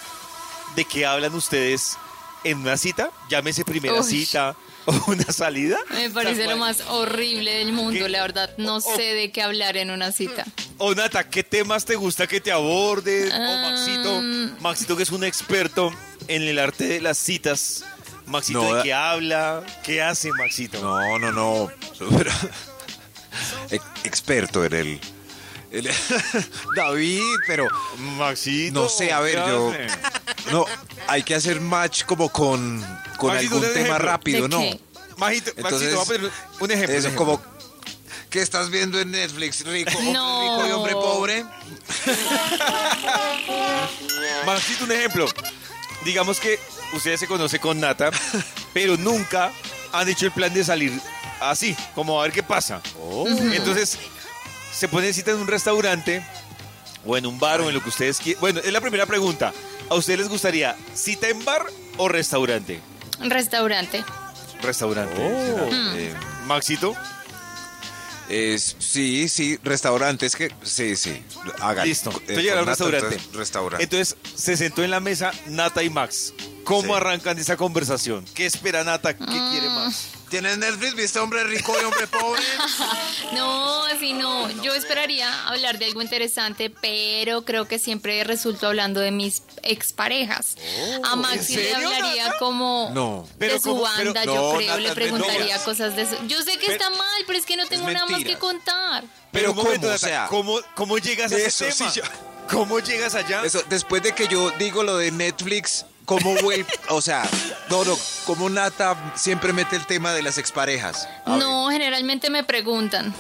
de 0.76 0.84
qué 0.84 1.06
hablan 1.06 1.34
ustedes 1.34 1.96
en 2.44 2.58
una 2.58 2.76
cita? 2.76 3.10
Llámese 3.28 3.64
primera 3.64 4.00
Uy. 4.00 4.04
cita 4.10 4.56
o 4.86 4.92
una 5.08 5.24
salida. 5.32 5.78
Me 5.90 6.10
parece 6.10 6.46
lo 6.46 6.56
más 6.56 6.80
horrible 6.88 7.54
del 7.54 7.72
mundo, 7.72 8.04
¿Qué? 8.04 8.08
la 8.08 8.22
verdad. 8.22 8.50
No 8.58 8.76
O- 8.76 8.80
sé 8.80 9.02
de 9.14 9.32
qué 9.32 9.42
hablar 9.42 9.76
en 9.76 9.90
una 9.90 10.12
cita. 10.12 10.44
O 10.78 10.94
Nata, 10.94 11.28
¿qué 11.30 11.42
temas 11.44 11.84
te 11.84 11.94
gusta 11.96 12.26
que 12.26 12.40
te 12.40 12.50
aborden? 12.52 13.30
O 13.30 13.34
Ah. 13.34 13.70
Maxito, 13.70 14.22
Maxito 14.60 14.96
que 14.96 15.02
es 15.04 15.10
un 15.10 15.24
experto 15.24 15.92
en 16.28 16.42
el 16.42 16.58
arte 16.58 16.84
de 16.84 17.00
las 17.00 17.16
citas. 17.18 17.84
Maxito, 18.26 18.62
No, 18.62 18.74
¿de 18.76 18.82
qué 18.82 18.92
habla? 18.94 19.62
¿Qué 19.84 20.02
hace 20.02 20.30
Maxito? 20.32 20.80
No, 20.80 21.18
no, 21.18 21.30
no. 21.32 21.68
Pero- 22.16 22.30
ex- 23.70 23.84
experto 24.04 24.64
en 24.64 24.72
el. 24.72 25.00
el- 25.70 25.90
David, 26.76 27.22
pero. 27.46 27.68
Maxito. 27.98 28.82
No 28.82 28.88
sé, 28.88 29.12
a 29.12 29.20
ver, 29.20 29.34
¿qué 29.42 29.48
yo- 29.50 29.70
hace? 29.70 29.86
No, 30.52 30.64
hay 31.06 31.22
que 31.22 31.34
hacer 31.34 31.60
match 31.60 32.04
como 32.04 32.28
con, 32.30 32.80
con 33.18 33.32
Maxito, 33.34 33.56
algún 33.56 33.72
tema 33.74 33.98
rápido, 33.98 34.42
¿De 34.42 34.48
¿no? 34.48 34.60
Maxito, 35.16 35.52
Entonces, 35.56 35.94
Maxito, 35.94 35.96
va 35.96 36.02
a 36.02 36.06
poner 36.06 36.30
un 36.60 36.70
ejemplo. 36.70 36.96
Eso 36.96 37.08
un 37.08 37.14
como. 37.14 37.42
¿Qué 38.30 38.42
estás 38.42 38.68
viendo 38.68 38.98
en 39.00 39.12
Netflix? 39.12 39.64
Rico, 39.64 39.92
hombre 39.96 40.12
No. 40.12 40.56
rico 40.58 40.68
y 40.68 40.72
hombre 40.72 40.92
pobre. 40.94 41.44
Maxito, 44.46 44.84
un 44.84 44.92
ejemplo. 44.92 45.26
Digamos 46.04 46.40
que 46.40 46.58
ustedes 46.92 47.20
se 47.20 47.26
conocen 47.26 47.60
con 47.60 47.80
Nata, 47.80 48.10
pero 48.72 48.96
nunca 48.96 49.50
han 49.92 50.08
hecho 50.08 50.26
el 50.26 50.32
plan 50.32 50.52
de 50.52 50.64
salir 50.64 50.92
así, 51.40 51.76
como 51.94 52.20
a 52.20 52.24
ver 52.24 52.32
qué 52.32 52.42
pasa. 52.42 52.80
Entonces, 53.52 53.98
se 54.72 54.88
ponen 54.88 55.12
cita 55.14 55.30
en 55.32 55.38
un 55.38 55.46
restaurante 55.46 56.24
o 57.06 57.16
en 57.16 57.26
un 57.26 57.38
bar 57.38 57.60
o 57.60 57.68
en 57.68 57.74
lo 57.74 57.82
que 57.82 57.88
ustedes 57.90 58.18
quieran. 58.18 58.40
Bueno, 58.40 58.60
es 58.64 58.72
la 58.72 58.80
primera 58.80 59.06
pregunta. 59.06 59.52
¿A 59.90 59.94
ustedes 59.94 60.20
les 60.20 60.28
gustaría 60.28 60.74
cita 60.94 61.28
en 61.28 61.44
bar 61.44 61.64
o 61.98 62.08
restaurante? 62.08 62.80
Restaurante. 63.20 64.02
Restaurante. 64.62 65.14
Eh, 65.20 66.14
Maxito, 66.46 66.96
Es, 68.30 68.76
sí, 68.78 69.28
sí, 69.28 69.58
restaurante. 69.62 70.24
Es 70.24 70.34
que, 70.34 70.50
sí, 70.62 70.96
sí. 70.96 71.22
Hagan. 71.60 71.86
listo. 71.86 72.10
Eh, 72.10 72.14
Entonces 72.20 72.42
llegaron 72.42 72.60
al 72.62 72.66
restaurante. 72.68 73.06
entonces, 73.16 73.34
restaurante. 73.36 73.84
Entonces 73.84 74.16
se 74.34 74.56
sentó 74.56 74.82
en 74.82 74.90
la 74.90 75.00
mesa 75.00 75.30
Nata 75.48 75.82
y 75.82 75.90
Max. 75.90 76.32
¿Cómo 76.64 76.94
Sí. 76.94 77.00
arrancan 77.00 77.38
esa 77.38 77.56
conversación? 77.56 78.24
¿Qué 78.34 78.46
espera 78.46 78.82
Nata? 78.84 79.14
¿Qué 79.16 79.24
quiere 79.24 79.68
más? 79.68 80.08
¿Tienes 80.30 80.58
Netflix? 80.58 80.94
¿Viste 80.96 81.18
hombre 81.20 81.44
rico 81.44 81.72
y 81.80 81.84
hombre 81.84 82.06
pobre? 82.08 82.42
No, 83.32 83.84
así 83.84 84.12
no. 84.12 84.50
Yo 84.62 84.74
esperaría 84.74 85.46
hablar 85.48 85.78
de 85.78 85.86
algo 85.86 86.02
interesante, 86.02 86.70
pero 86.70 87.44
creo 87.44 87.66
que 87.66 87.78
siempre 87.78 88.22
resulto 88.24 88.66
hablando 88.66 89.00
de 89.00 89.10
mis 89.10 89.42
exparejas. 89.62 90.56
A 91.04 91.16
Maxi 91.16 91.56
le 91.56 91.74
hablaría 91.74 92.26
Nata? 92.26 92.38
como 92.38 92.90
No. 92.94 93.26
de 93.32 93.34
Pero 93.38 93.60
su 93.60 93.70
¿cómo? 93.70 93.84
Pero- 93.96 94.12
banda, 94.14 94.24
no, 94.24 94.34
yo 94.34 94.56
creo. 94.56 94.68
Nata, 94.68 94.80
le 94.80 94.92
preguntaría 94.94 95.64
cosas 95.64 95.96
de 95.96 96.02
eso. 96.02 96.16
Yo 96.26 96.42
sé 96.42 96.52
que 96.52 96.66
Pero- 96.66 96.72
está 96.72 96.90
mal, 96.90 97.22
pero 97.26 97.38
es 97.38 97.46
que 97.46 97.56
no 97.56 97.66
tengo 97.66 97.90
nada 97.90 98.06
más 98.06 98.22
que 98.24 98.36
contar. 98.38 99.04
Pero 99.32 99.54
momento, 99.54 99.80
¿cómo? 99.80 99.92
Nata, 99.92 99.94
O 99.94 99.98
sea, 99.98 100.26
¿cómo, 100.28 100.60
cómo 100.74 100.98
llegas 100.98 101.32
a 101.32 101.36
ese 101.38 101.68
Eso, 101.68 101.76
tema? 101.78 101.90
sí, 101.90 102.00
yo- 102.00 102.06
¿Cómo 102.50 102.78
llegas 102.78 103.14
allá? 103.14 103.42
Eso, 103.42 103.62
después 103.70 104.02
de 104.02 104.12
que 104.14 104.28
yo 104.28 104.50
digo 104.58 104.82
lo 104.82 104.98
de 104.98 105.10
Netflix, 105.10 105.86
¿cómo 106.04 106.34
vuelve? 106.42 106.66
o 106.90 107.00
sea, 107.00 107.28
no, 107.70 107.84
no, 107.84 107.96
¿cómo 108.26 108.48
Nata 108.50 109.12
siempre 109.16 109.52
mete 109.52 109.76
el 109.76 109.86
tema 109.86 110.12
de 110.12 110.22
las 110.22 110.38
exparejas? 110.38 111.08
A 111.24 111.36
No, 111.36 111.68
generalmente 111.70 112.30
me 112.30 112.44
preguntan. 112.44 113.14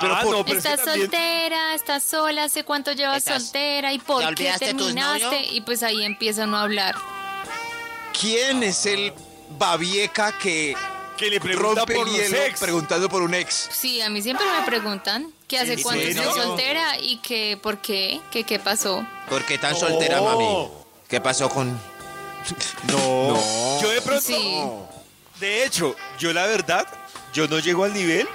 Pero 0.00 0.18
por- 0.22 0.36
no, 0.38 0.44
pero 0.44 0.58
es 0.58 0.64
que 0.64 0.70
¿Estás 0.72 0.84
también- 0.86 1.10
soltera? 1.10 1.74
¿Estás 1.74 2.02
sola? 2.02 2.44
¿Hace 2.44 2.64
cuánto 2.64 2.92
llevas 2.92 3.18
¿Estás- 3.18 3.42
soltera? 3.44 3.92
¿Y 3.92 3.98
por 4.00 4.22
¿Ya 4.22 4.34
qué 4.34 4.52
terminaste? 4.58 5.44
Y 5.52 5.60
pues 5.60 5.82
ahí 5.84 6.02
empieza 6.04 6.44
uno 6.44 6.56
a 6.56 6.62
hablar. 6.62 6.96
¿Quién 8.18 8.62
es 8.62 8.84
el 8.86 9.12
babieca 9.58 10.36
que 10.38 10.74
que 11.16 11.30
le 11.30 11.40
pregunta 11.40 11.80
rompe 11.82 11.94
por 11.94 12.08
hielo 12.10 12.36
ex. 12.42 12.58
preguntando 12.58 13.08
por 13.08 13.22
un 13.22 13.32
ex? 13.34 13.68
Sí, 13.70 14.00
a 14.00 14.08
mí 14.10 14.22
siempre 14.22 14.44
me 14.58 14.64
preguntan 14.66 15.32
que 15.46 15.58
hace 15.58 15.74
¿En 15.74 15.82
cuánto 15.82 16.02
estoy 16.02 16.24
soltera 16.42 16.98
y 16.98 17.18
que 17.18 17.58
por 17.62 17.78
qué, 17.78 18.20
que 18.32 18.42
qué 18.44 18.58
pasó. 18.58 19.06
¿Por 19.28 19.44
qué 19.44 19.56
tan 19.58 19.76
soltera, 19.76 20.16
No. 20.16 20.24
mami? 20.24 20.68
¿Qué 21.12 21.20
pasó 21.20 21.50
con...? 21.50 21.78
No. 22.84 23.34
No. 23.34 23.82
Yo 23.82 23.90
de 23.90 24.00
pronto. 24.00 24.22
Sí. 24.22 24.62
De 25.40 25.66
hecho, 25.66 25.94
yo 26.18 26.32
la 26.32 26.46
verdad, 26.46 26.88
yo 27.34 27.46
no 27.48 27.58
llego 27.58 27.84
al 27.84 27.92
nivel 27.92 28.26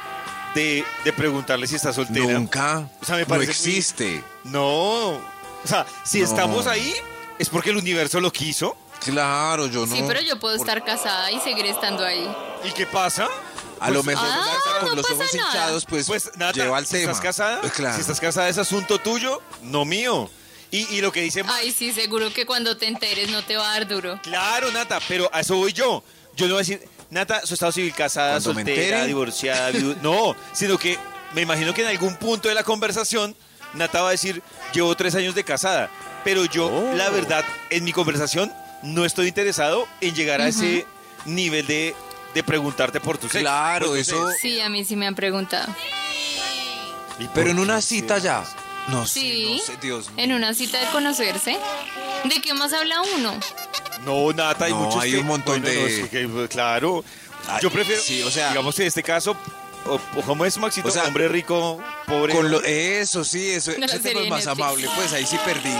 de, 0.53 0.85
de 1.03 1.11
preguntarle 1.13 1.65
si 1.65 1.73
está 1.73 1.91
soltera. 1.91 2.33
Nunca. 2.33 2.87
O 3.01 3.05
sea, 3.05 3.15
me 3.15 3.23
no 3.23 3.27
parece 3.29 3.47
muy- 3.47 3.51
existe. 3.77 4.23
No. 4.43 5.13
O 5.15 5.21
sea, 5.65 5.87
si 6.03 6.19
No. 6.19 6.25
estamos 6.25 6.67
ahí, 6.67 6.93
es 7.39 7.49
porque 7.49 7.71
el 7.71 7.77
universo 7.77 8.19
lo 8.19 8.31
quiso. 8.31 8.77
Claro, 9.03 9.65
yo 9.65 9.87
no. 9.87 9.95
Sí, 9.95 10.03
pero 10.07 10.21
yo 10.21 10.39
puedo 10.39 10.55
Por- 10.57 10.67
estar 10.67 10.85
casada 10.85 11.31
y 11.31 11.39
seguir 11.39 11.65
estando 11.65 12.05
ahí. 12.05 12.31
¿Y 12.63 12.69
qué 12.73 12.85
pasa? 12.85 13.27
A 13.79 13.89
lo 13.89 14.03
Pues- 14.03 14.15
mejor 14.15 14.29
Ah, 14.31 14.45
Nata, 14.65 14.79
con 14.81 14.89
no 14.89 14.95
los 14.97 15.09
ojos 15.11 15.33
nada. 15.33 15.47
hinchados, 15.49 15.85
pues, 15.85 16.05
Pues 16.05 16.29
nada, 16.35 16.51
lleva 16.51 16.77
al 16.77 16.85
si 16.85 16.91
tema. 16.99 17.11
estás 17.11 17.23
casada, 17.23 17.61
Pues 17.61 17.73
claro. 17.73 17.95
si 17.95 18.01
estás 18.01 18.19
casada 18.19 18.47
es 18.49 18.59
asunto 18.59 18.99
tuyo, 18.99 19.41
no 19.63 19.83
mío. 19.83 20.29
Y, 20.71 20.95
y 20.95 21.01
lo 21.01 21.11
que 21.11 21.21
dice 21.21 21.43
Ay, 21.47 21.71
sí, 21.71 21.93
seguro 21.93 22.31
que 22.33 22.45
cuando 22.45 22.75
te 22.77 22.87
enteres 22.87 23.29
no 23.29 23.43
te 23.43 23.55
va 23.55 23.69
a 23.69 23.73
dar 23.79 23.87
duro. 23.87 24.19
Claro, 24.23 24.71
Nata, 24.71 24.99
pero 25.07 25.29
a 25.33 25.39
eso 25.41 25.55
voy 25.55 25.71
yo. 25.73 26.03
Yo 26.35 26.47
no 26.47 26.53
voy 26.55 26.59
a 26.59 26.65
decir, 26.65 26.81
Nata, 27.09 27.45
su 27.45 27.53
estado 27.53 27.71
civil, 27.71 27.93
casada, 27.93 28.31
Cuando 28.41 28.53
soltera, 28.53 28.81
entere. 28.83 29.07
divorciada, 29.07 29.69
viuda. 29.71 29.95
No, 30.03 30.35
sino 30.53 30.77
que 30.77 30.99
me 31.33 31.41
imagino 31.41 31.73
que 31.73 31.81
en 31.83 31.87
algún 31.87 32.15
punto 32.17 32.49
de 32.49 32.55
la 32.55 32.63
conversación, 32.63 33.35
Nata 33.73 34.01
va 34.01 34.09
a 34.09 34.11
decir, 34.11 34.41
llevo 34.73 34.95
tres 34.95 35.15
años 35.15 35.33
de 35.35 35.43
casada. 35.43 35.89
Pero 36.23 36.43
yo, 36.45 36.67
Oh. 36.67 36.93
la 36.95 37.09
verdad, 37.09 37.45
en 37.69 37.83
mi 37.85 37.93
conversación, 37.93 38.51
no 38.83 39.05
estoy 39.05 39.27
interesado 39.29 39.87
en 40.01 40.13
llegar 40.15 40.41
a 40.41 40.49
ese 40.49 40.85
nivel 41.25 41.65
de, 41.65 41.95
de 42.33 42.43
preguntarte 42.43 42.99
por 42.99 43.17
tu 43.17 43.27
sexo. 43.27 43.39
Claro, 43.39 43.87
Pues, 43.87 44.09
eso-. 44.09 44.29
Sí, 44.41 44.59
a 44.59 44.67
mí 44.69 44.83
sí 44.83 44.95
me 44.97 45.07
han 45.07 45.15
preguntado. 45.15 45.73
¿Y 47.19 47.27
Pero 47.33 47.49
en 47.51 47.59
una 47.59 47.81
cita 47.81 48.17
ya. 48.19 48.43
No 48.87 49.05
sé, 49.05 49.19
Sí. 49.19 49.57
no 49.59 49.65
sé, 49.65 49.77
Dios 49.81 50.09
mío. 50.11 50.23
En 50.23 50.33
una 50.33 50.53
cita 50.53 50.79
de 50.79 50.87
conocerse. 50.91 51.57
¿De 52.23 52.41
qué 52.41 52.53
más 52.53 52.71
habla 52.73 53.01
uno? 53.17 53.33
No, 54.05 54.31
Nata, 54.33 54.65
hay 54.65 54.71
No, 54.71 54.79
muchos 54.81 55.01
hay 55.01 55.11
que- 55.11 55.17
un 55.19 55.27
montón 55.27 55.61
bueno, 55.61 55.67
de- 55.81 55.99
no, 55.99 56.03
sí 56.05 56.09
que, 56.09 56.47
claro. 56.47 57.03
Ay, 57.49 57.59
Yo 57.61 57.69
prefiero, 57.71 58.01
sí, 58.01 58.21
o 58.23 58.31
sea- 58.31 58.49
digamos 58.49 58.75
que 58.75 58.83
en 58.83 58.87
este 58.89 59.03
caso, 59.03 59.35
o, 59.85 59.95
o 60.17 60.21
como 60.21 60.45
es 60.45 60.57
Maxito, 60.57 60.87
O 60.87 60.91
sea, 60.91 61.03
hombre 61.03 61.27
rico, 61.27 61.81
pobre. 62.05 62.33
Con 62.33 62.51
lo- 62.51 62.61
eso 62.63 63.23
sí, 63.23 63.51
eso, 63.51 63.71
la 63.77 63.85
ese 63.85 63.99
tema 63.99 64.21
es 64.21 64.29
más 64.29 64.45
Netflix. 64.45 64.63
amable. 64.65 64.89
Pues 64.95 65.13
ahí 65.13 65.25
sí 65.25 65.37
perdí. 65.45 65.73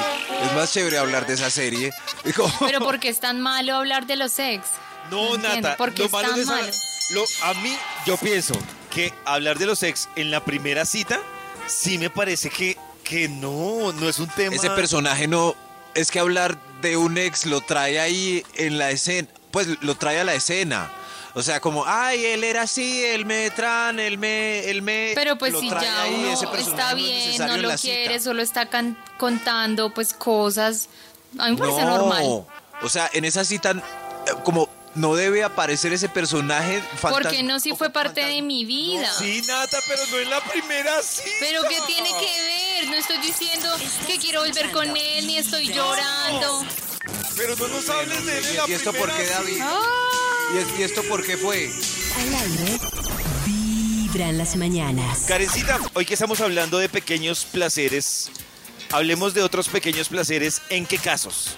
Es 0.45 0.53
más 0.53 0.71
chévere 0.73 0.97
hablar 0.97 1.25
de 1.27 1.33
esa 1.33 1.49
serie. 1.49 1.91
Pero 2.59 2.79
¿por 2.79 2.99
qué 2.99 3.09
es 3.09 3.19
tan 3.19 3.41
malo 3.41 3.75
hablar 3.75 4.05
de 4.07 4.15
los 4.15 4.37
ex? 4.39 4.65
No, 5.11 5.37
Nata, 5.37 5.77
¿por 5.77 5.93
qué 5.93 5.99
lo 5.99 6.05
es 6.07 6.11
malo 6.11 6.27
tan 6.29 6.37
de 6.37 6.43
esa- 6.43 6.51
malo? 6.55 6.67
lo- 7.11 7.25
a 7.43 7.53
mí, 7.55 7.77
yo 8.05 8.17
pienso 8.17 8.53
que 8.93 9.13
hablar 9.25 9.57
de 9.59 9.65
los 9.65 9.83
ex 9.83 10.09
en 10.15 10.31
la 10.31 10.43
primera 10.43 10.85
cita, 10.85 11.19
sí 11.67 11.97
me 11.97 12.09
parece 12.09 12.49
que, 12.49 12.77
que 13.07 13.29
no, 13.29 13.91
no 13.93 14.09
es 14.09 14.19
un 14.19 14.27
tema. 14.27 14.55
Ese 14.55 14.69
personaje 14.71 15.27
no. 15.27 15.55
Es 15.95 16.11
que 16.11 16.19
hablar 16.19 16.57
de 16.81 16.97
un 16.97 17.17
ex 17.17 17.45
lo 17.45 17.61
trae 17.61 17.99
ahí 17.99 18.43
en 18.55 18.77
la 18.77 18.91
escena. 18.91 19.27
Pues 19.51 19.67
lo 19.81 19.95
trae 19.95 20.19
a 20.19 20.23
la 20.23 20.35
escena. 20.35 20.91
O 21.33 21.41
sea, 21.43 21.59
como, 21.59 21.83
ay, 21.85 22.25
él 22.25 22.43
era 22.43 22.63
así, 22.63 23.03
él 23.05 23.25
me 23.25 23.49
tran, 23.51 23.99
él 23.99 24.17
me. 24.17 24.69
Él 24.69 24.81
me 24.81 25.11
Pero 25.15 25.37
pues 25.37 25.53
lo 25.53 25.59
si 25.59 25.69
trae 25.69 25.83
ya 25.83 26.01
ahí, 26.01 26.15
uno 26.15 26.33
ese 26.33 26.47
personaje 26.47 26.81
está 26.81 26.93
bien, 26.95 27.37
no 27.47 27.57
lo 27.57 27.69
cita. 27.77 27.81
quiere, 27.81 28.19
solo 28.19 28.41
está 28.41 28.69
can- 28.69 28.97
contando 29.17 29.93
pues 29.93 30.13
cosas. 30.13 30.89
A 31.37 31.45
mí 31.45 31.51
me 31.53 31.57
parece 31.59 31.81
No. 31.81 31.97
normal. 31.97 32.45
O 32.81 32.89
sea, 32.89 33.09
en 33.13 33.25
esa 33.25 33.43
cita, 33.45 33.73
como 34.43 34.67
no 34.97 35.15
debe 35.15 35.43
aparecer 35.43 35.93
ese 35.93 36.09
personaje 36.09 36.81
fantasma. 36.81 37.09
Porque 37.11 37.43
no 37.43 37.59
si 37.59 37.73
fue 37.75 37.89
parte 37.89 38.25
de 38.25 38.41
mi 38.41 38.65
vida. 38.65 39.11
Sí, 39.17 39.41
Nata, 39.47 39.79
pero 39.87 40.01
no 40.11 40.17
en 40.17 40.29
la 40.29 40.41
primera 40.43 41.01
cita. 41.01 41.29
Pero 41.39 41.61
¿qué 41.63 41.77
tiene 41.87 42.09
que 42.09 42.41
ver? 42.81 42.87
No 42.89 42.95
estoy 42.95 43.17
diciendo 43.19 43.69
que 44.07 44.17
quiero 44.17 44.41
volver 44.41 44.71
con 44.71 44.95
él, 44.97 45.27
ni 45.27 45.37
estoy 45.37 45.67
llorando. 45.71 46.65
Pero 47.37 47.55
no 47.55 47.67
nos 47.67 47.87
hables 47.89 48.25
de 48.25 48.37
él 48.39 48.45
en 48.45 48.57
la 48.57 48.67
¿Y 48.67 48.73
esto 48.73 48.91
por 48.93 49.15
qué, 49.15 49.25
David? 49.27 49.63
¿Y, 50.53 50.57
es- 50.57 50.79
y 50.79 50.83
esto 50.83 51.03
por 51.03 51.23
qué 51.25 51.37
fue? 51.37 51.69
Al 52.19 52.33
aire, 52.35 52.79
vibra 53.45 54.29
en 54.29 54.37
las 54.37 54.55
mañanas. 54.55 55.19
Karencita, 55.27 55.79
hoy 55.93 56.05
que 56.05 56.13
estamos 56.15 56.41
hablando 56.41 56.79
de 56.79 56.89
pequeños 56.89 57.45
placeres, 57.45 58.31
hablemos 58.91 59.33
de 59.33 59.43
otros 59.43 59.67
pequeños 59.69 60.09
placeres. 60.09 60.61
¿En 60.69 60.85
qué 60.85 60.97
casos? 60.97 61.55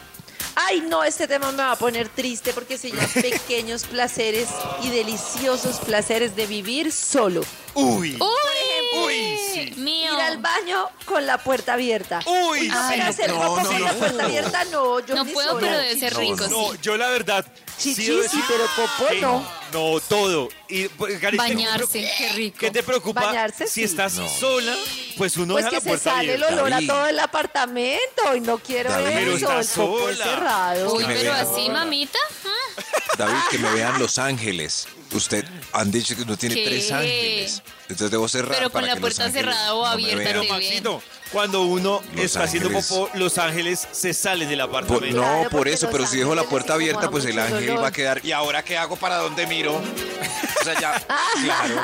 Ay, 0.67 0.81
no, 0.81 1.03
este 1.03 1.27
tema 1.27 1.51
me 1.51 1.57
va 1.63 1.71
a 1.71 1.75
poner 1.77 2.09
triste 2.09 2.51
porque 2.53 2.77
se 2.77 2.89
llama 2.91 3.07
pequeños 3.13 3.85
placeres 3.85 4.49
y 4.83 4.89
deliciosos 4.89 5.77
placeres 5.77 6.35
de 6.35 6.47
vivir 6.47 6.91
solo. 6.91 7.41
Uy. 7.75 8.17
¡Uy! 8.19 8.99
Uy, 9.05 9.37
sí. 9.53 9.73
Mío. 9.77 10.13
Ir 10.13 10.19
al 10.19 10.37
baño 10.39 10.89
con 11.05 11.25
la 11.27 11.37
puerta 11.37 11.73
abierta. 11.73 12.19
Uy, 12.25 12.67
No, 12.67 12.89
sí. 12.91 12.99
hacer 12.99 13.29
no, 13.29 13.35
popó 13.37 13.61
no, 13.61 13.67
con 13.67 13.73
no, 13.73 13.79
la 13.85 13.93
no. 13.93 13.99
puerta 13.99 14.23
abierta 14.25 14.65
no, 14.65 14.99
yo 15.05 15.15
No 15.15 15.23
ni 15.25 15.31
puedo, 15.31 15.49
sola. 15.51 15.61
pero 15.61 15.77
debe 15.77 15.99
ser 15.99 16.17
rico, 16.17 16.47
No, 16.47 16.71
sí. 16.73 16.79
yo 16.81 16.97
la 16.97 17.09
verdad. 17.09 17.45
Chichi, 17.77 18.03
debo 18.07 18.17
sí, 18.17 18.23
decir 18.23 18.43
pero 18.47 18.65
popó 18.75 19.07
que 19.09 19.21
no. 19.21 19.47
No, 19.71 19.99
todo. 20.01 20.49
Y, 20.67 20.87
pues, 20.89 21.19
¿qué 21.19 21.29
te 21.29 21.37
Bañarse, 21.37 21.85
preocupa? 21.99 22.15
qué 22.17 22.29
rico. 22.33 22.57
¿Qué 22.59 22.71
te 22.71 22.83
preocupa? 22.83 23.21
Bañarse, 23.21 23.67
si 23.67 23.73
sí. 23.75 23.83
estás 23.83 24.15
No. 24.15 24.27
sola, 24.27 24.75
pues 25.19 25.37
uno 25.37 25.53
Pues 25.53 25.65
deja 25.65 25.69
que 25.69 25.75
la 25.75 25.81
se 25.81 25.87
puerta 25.89 26.11
sale 26.15 26.33
el 26.33 26.43
abierta. 26.43 26.63
olor 26.63 26.73
a 26.73 26.87
todo 26.87 27.05
el 27.07 27.19
apartamento 27.19 28.35
y 28.35 28.39
no 28.41 28.57
quiero 28.57 28.89
David. 28.89 29.11
Pero 29.13 29.31
eso, 29.33 29.59
está 29.59 29.81
el 29.83 29.87
popó 29.87 29.99
sola. 29.99 30.23
cerrado. 30.25 30.93
Uy, 30.95 31.03
pero 31.07 31.33
así, 31.33 31.69
mamita. 31.69 32.17
Ah, 32.45 32.81
David, 33.17 33.39
que 33.51 33.57
me 33.59 33.71
vean 33.73 33.99
Los 33.99 34.17
Ángeles. 34.17 34.87
Usted 35.11 35.43
han 35.73 35.89
dicho 35.91 36.15
que 36.15 36.21
uno 36.21 36.37
tiene 36.37 36.55
¿Qué? 36.55 36.65
tres 36.65 36.91
ángeles. 36.91 37.63
Entonces 37.83 38.11
debo 38.11 38.27
cerrar. 38.27 38.55
Pero 38.57 38.69
con 38.69 38.81
para 38.81 38.87
la 38.87 38.93
que 38.95 39.01
puerta 39.01 39.31
cerrada 39.31 39.73
o 39.73 39.81
no 39.81 39.85
abierta 39.87 40.17
vean. 40.17 40.41
Pero. 40.41 40.53
Maxito, 40.53 41.03
cuando 41.31 41.61
uno 41.63 42.01
Los 42.13 42.25
está 42.25 42.43
haciendo 42.43 42.69
popó, 42.71 43.09
los 43.15 43.37
ángeles 43.39 43.87
se 43.91 44.13
salen 44.13 44.47
del 44.49 44.59
Por- 44.59 44.69
apartamento. 44.69 45.17
no, 45.17 45.23
Claro, 45.23 45.49
por 45.49 45.67
eso, 45.67 45.89
pero 45.91 46.05
si 46.05 46.17
dejo 46.17 46.35
la 46.35 46.43
puerta 46.43 46.73
abierta, 46.75 47.09
pues 47.09 47.25
el 47.25 47.39
ángel 47.39 47.77
va 47.81 47.87
a 47.87 47.91
quedar. 47.91 48.21
¿Y 48.23 48.31
ahora 48.31 48.63
qué 48.63 48.77
hago? 48.77 48.95
¿Para 48.97 49.17
dónde 49.17 49.47
miro? 49.47 49.75
O 49.75 50.63
sea, 50.63 50.79
ya. 50.79 51.01
Claro. 51.43 51.75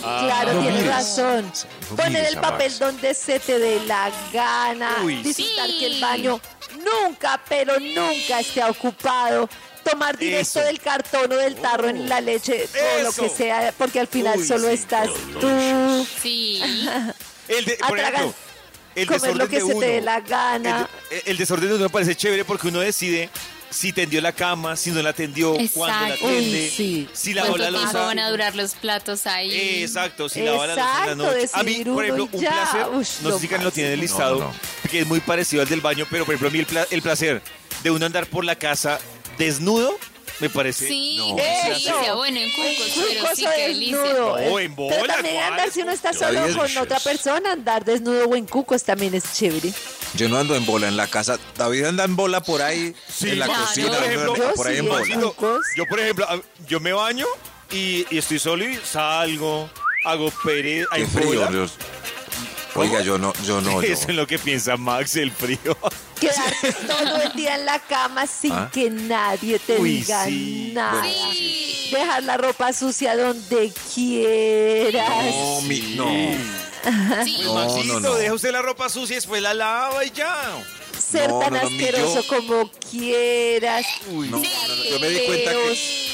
Claro, 0.00 0.52
No 0.54 0.60
tienes 0.60 0.80
mires. 0.82 0.94
razón. 0.96 1.52
No 1.90 1.96
Poner 1.96 2.24
el 2.26 2.36
papel 2.38 2.68
Max. 2.70 2.78
donde 2.78 3.14
se 3.14 3.40
te 3.40 3.58
dé 3.58 3.80
la 3.86 4.10
gana. 4.32 4.96
Uy, 5.04 5.16
disfrutar 5.22 5.66
sí. 5.68 5.78
que 5.78 5.86
el 5.86 6.00
baño 6.00 6.40
nunca, 6.78 7.40
pero 7.48 7.78
nunca 7.78 8.40
esté 8.40 8.64
ocupado. 8.64 9.48
Tomar 9.84 10.16
directo 10.16 10.60
Eso. 10.60 10.66
del 10.66 10.80
cartón 10.80 11.32
o 11.32 11.36
del 11.36 11.56
tarro 11.56 11.88
en 11.88 12.08
la 12.08 12.20
leche 12.20 12.68
o 12.98 13.02
lo 13.02 13.12
que 13.12 13.28
sea, 13.28 13.74
porque 13.76 14.00
al 14.00 14.06
final 14.06 14.38
Uy, 14.38 14.46
solo 14.46 14.68
sí. 14.68 14.74
estás 14.74 15.08
tú. 15.40 16.06
Sí. 16.22 16.62
El 17.48 17.64
de, 17.64 17.76
por 17.76 17.98
Atragan- 17.98 18.14
ejemplo, 18.14 18.34
el 18.94 19.06
Comer 19.06 19.20
desorden 19.20 19.38
lo 19.38 19.48
que 19.48 19.56
de 19.56 19.60
se 19.60 19.66
uno. 19.66 19.80
te 19.80 19.86
dé 19.86 20.00
la 20.00 20.20
gana. 20.20 20.88
El, 21.10 21.22
el 21.26 21.36
desorden 21.36 21.68
de 21.68 21.74
uno 21.74 21.84
me 21.84 21.90
parece 21.90 22.14
chévere 22.14 22.44
porque 22.44 22.68
uno 22.68 22.80
decide 22.80 23.28
si 23.70 23.92
tendió 23.92 24.20
la 24.20 24.32
cama, 24.32 24.76
si 24.76 24.90
no 24.90 25.02
la 25.02 25.12
tendió, 25.14 25.56
cuándo 25.74 26.06
la 26.08 26.14
atiende, 26.14 26.60
Uy, 26.64 26.70
sí. 26.76 27.08
si 27.12 27.32
lavó 27.34 27.56
la 27.56 27.64
¿Cuánto 27.70 27.78
tiempo 27.78 27.92
losa. 27.94 28.06
van 28.06 28.18
a 28.18 28.30
durar 28.30 28.54
los 28.54 28.74
platos 28.74 29.26
ahí? 29.26 29.82
Exacto, 29.82 30.28
si 30.28 30.40
la 30.42 30.52
losa 30.52 30.64
en 30.70 30.76
la 30.76 30.82
Exacto, 30.82 31.14
noche. 31.16 31.50
A 31.54 31.62
mí, 31.62 31.84
por 31.84 32.04
ejemplo, 32.04 32.28
un 32.30 32.40
ya. 32.40 32.50
placer, 32.50 32.86
Ush, 32.94 33.08
no 33.22 33.28
lo 33.30 33.34
sé 33.36 33.40
si 33.40 33.48
Karen 33.48 33.64
lo 33.64 33.70
tiene 33.72 33.88
en 33.88 33.94
el 33.94 34.00
máximo. 34.00 34.18
listado, 34.18 34.38
No, 34.40 34.44
no. 34.84 34.90
que 34.90 35.00
es 35.00 35.06
muy 35.06 35.20
parecido 35.20 35.62
al 35.62 35.68
del 35.68 35.80
baño, 35.80 36.06
pero 36.10 36.24
por 36.26 36.34
ejemplo, 36.34 36.48
a 36.48 36.52
mí 36.52 36.58
el, 36.60 36.66
pla- 36.66 36.86
el 36.90 37.00
placer 37.02 37.42
de 37.82 37.90
uno 37.90 38.04
andar 38.06 38.26
por 38.26 38.44
la 38.44 38.56
casa 38.56 39.00
desnudo, 39.38 39.96
me 40.40 40.48
parece... 40.50 40.88
Sí, 40.88 41.16
No, 41.18 41.36
qué 41.36 41.42
eso. 41.60 41.68
delicia. 41.68 42.14
Bueno, 42.14 42.40
en 42.40 42.50
cucos, 42.52 42.92
pero 42.96 43.20
Cucos 43.22 43.36
sí, 43.38 43.46
o 43.46 43.50
qué 43.50 43.62
delicia. 43.68 43.98
desnudo. 44.02 44.38
No, 44.40 44.58
en 44.58 44.74
bola, 44.76 44.96
Pero 44.96 45.06
también 45.14 45.34
¿cuál? 45.36 45.50
andar 45.52 45.70
si 45.70 45.80
uno 45.82 45.92
está 45.92 46.12
solo 46.12 46.40
con 46.56 46.78
otra 46.78 47.00
persona, 47.00 47.52
andar 47.52 47.84
desnudo 47.84 48.24
o 48.26 48.34
en 48.36 48.46
cucos 48.46 48.82
también 48.82 49.14
es 49.14 49.24
chévere. 49.34 49.72
Yo 50.14 50.28
no 50.28 50.38
ando 50.38 50.56
en 50.56 50.66
bola 50.66 50.88
en 50.88 50.96
la 50.96 51.06
casa. 51.06 51.38
David 51.56 51.84
anda 51.84 52.04
en 52.04 52.16
bola 52.16 52.42
por 52.42 52.60
ahí, 52.62 52.94
Sí, 53.08 53.30
en 53.30 53.38
la 53.38 53.46
claro. 53.46 53.62
cocina, 53.64 53.88
Por 53.92 54.04
ejemplo, 54.04 54.36
yo 54.36 54.54
por 54.54 54.66
ahí 54.66 54.72
sí, 54.74 54.78
en 54.80 54.88
bola. 54.88 55.04
sí. 55.04 55.12
Yo, 55.76 55.86
por 55.86 56.00
ejemplo, 56.00 56.26
yo 56.68 56.80
me 56.80 56.92
baño 56.92 57.26
y, 57.70 58.06
y 58.10 58.18
estoy 58.18 58.38
solo 58.38 58.64
y 58.68 58.76
salgo, 58.84 59.70
hago 60.04 60.30
pereza, 60.44 60.88
Qué 60.94 61.00
hay 61.02 61.06
frío. 61.06 61.26
bola. 61.28 61.46
Dios. 61.50 61.72
Oiga, 62.74 63.02
yo 63.02 63.18
no, 63.18 63.32
yo 63.44 63.60
no, 63.60 63.82
yo. 63.82 63.92
Eso 63.92 64.08
es 64.08 64.14
lo 64.14 64.26
que 64.26 64.38
piensa 64.38 64.76
Max, 64.76 65.16
el 65.16 65.30
frío. 65.30 65.76
Quedarte 66.20 66.72
todo 66.86 67.20
el 67.22 67.32
día 67.34 67.56
en 67.56 67.66
la 67.66 67.78
cama 67.80 68.26
sin 68.26 68.52
¿Ah? 68.52 68.70
que 68.72 68.88
nadie 68.90 69.58
te 69.58 69.76
Uy, 69.78 69.96
diga 69.98 70.24
sí. 70.24 70.70
nada. 70.72 71.02
Sí. 71.32 71.88
Dejar 71.90 72.22
la 72.22 72.36
ropa 72.36 72.72
sucia 72.72 73.16
donde 73.16 73.72
quieras. 73.94 75.34
No, 75.34 75.60
mi, 75.62 75.80
no. 75.96 76.06
Sí. 77.24 77.38
No, 77.44 77.54
Maxito, 77.54 77.84
no, 77.94 78.00
no. 78.00 78.14
deja 78.14 78.32
usted 78.34 78.52
la 78.52 78.62
ropa 78.62 78.88
sucia 78.88 79.14
y 79.14 79.16
después 79.16 79.42
la 79.42 79.52
lava 79.54 80.04
y 80.04 80.10
ya. 80.10 80.64
Ser 80.98 81.28
No, 81.28 81.40
tan 81.40 81.52
no, 81.54 81.62
no, 81.62 81.70
mi 81.70 81.84
asqueroso 81.84 82.22
yo- 82.22 82.26
como 82.28 82.70
quieras. 82.90 83.84
Uy, 84.10 84.28
No, 84.28 84.40
Sí. 84.40 84.48
no, 84.68 84.76
no, 84.76 84.84
yo 84.84 85.00
me 85.00 85.08
di 85.10 85.26
cuenta 85.26 85.50
que. 85.52 86.11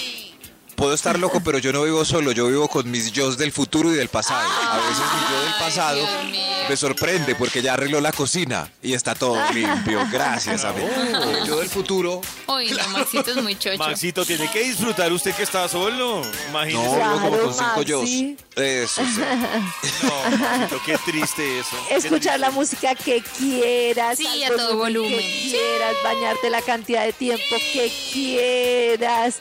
Puedo 0.78 0.94
estar 0.94 1.18
loco, 1.18 1.40
pero 1.44 1.58
yo 1.58 1.72
no 1.72 1.82
vivo 1.82 2.04
solo, 2.04 2.32
yo 2.32 2.46
vivo 2.46 2.68
con 2.68 2.90
mis 2.90 3.12
yo 3.12 3.30
del 3.34 3.52
futuro 3.52 3.92
y 3.92 3.96
del 3.96 4.08
pasado. 4.08 4.48
A 4.48 4.76
veces 4.76 4.98
mi 4.98 5.34
yo 5.34 5.42
del 5.42 5.54
pasado 5.58 6.08
me 6.68 6.76
sorprende 6.76 7.34
porque 7.34 7.60
ya 7.62 7.74
arregló 7.74 8.00
la 8.00 8.12
cocina 8.12 8.70
y 8.82 8.92
está 8.94 9.14
todo 9.14 9.36
limpio, 9.52 10.06
gracias 10.10 10.64
a 10.64 10.72
mí. 10.72 10.82
El 10.82 11.46
yo 11.46 11.58
del 11.58 11.68
futuro, 11.68 12.20
Uy, 12.46 12.70
no, 12.70 12.88
Maxito 12.90 13.30
es 13.32 13.42
muy 13.42 13.56
chocho. 13.58 13.78
Maxito, 13.78 14.24
tiene 14.24 14.50
que 14.50 14.62
disfrutar 14.62 15.12
usted 15.12 15.34
que 15.34 15.42
está 15.42 15.68
solo. 15.68 16.22
no, 16.22 16.30
Imagínese. 16.50 16.88
vivo 16.96 17.12
como 17.12 17.28
Claro, 17.28 17.42
con 17.44 17.54
cinco 17.54 17.82
yo. 17.82 18.02
Eso 18.02 19.02
sí. 19.04 19.20
No, 20.02 20.36
Maxito, 20.38 20.80
qué 20.86 20.98
triste 21.04 21.58
eso. 21.58 21.76
Escuchar 21.90 22.20
triste. 22.20 22.38
la 22.38 22.50
música 22.50 22.94
que 22.94 23.20
quieras. 23.22 24.18
Sí, 24.18 24.44
a 24.44 24.48
todo 24.48 24.76
volumen. 24.76 25.18
Que 25.18 25.50
quieras, 25.50 25.94
bañarte 26.04 26.50
la 26.50 26.62
cantidad 26.62 27.04
de 27.04 27.12
tiempo 27.12 27.56
que 27.72 27.92
quieras. 28.12 29.40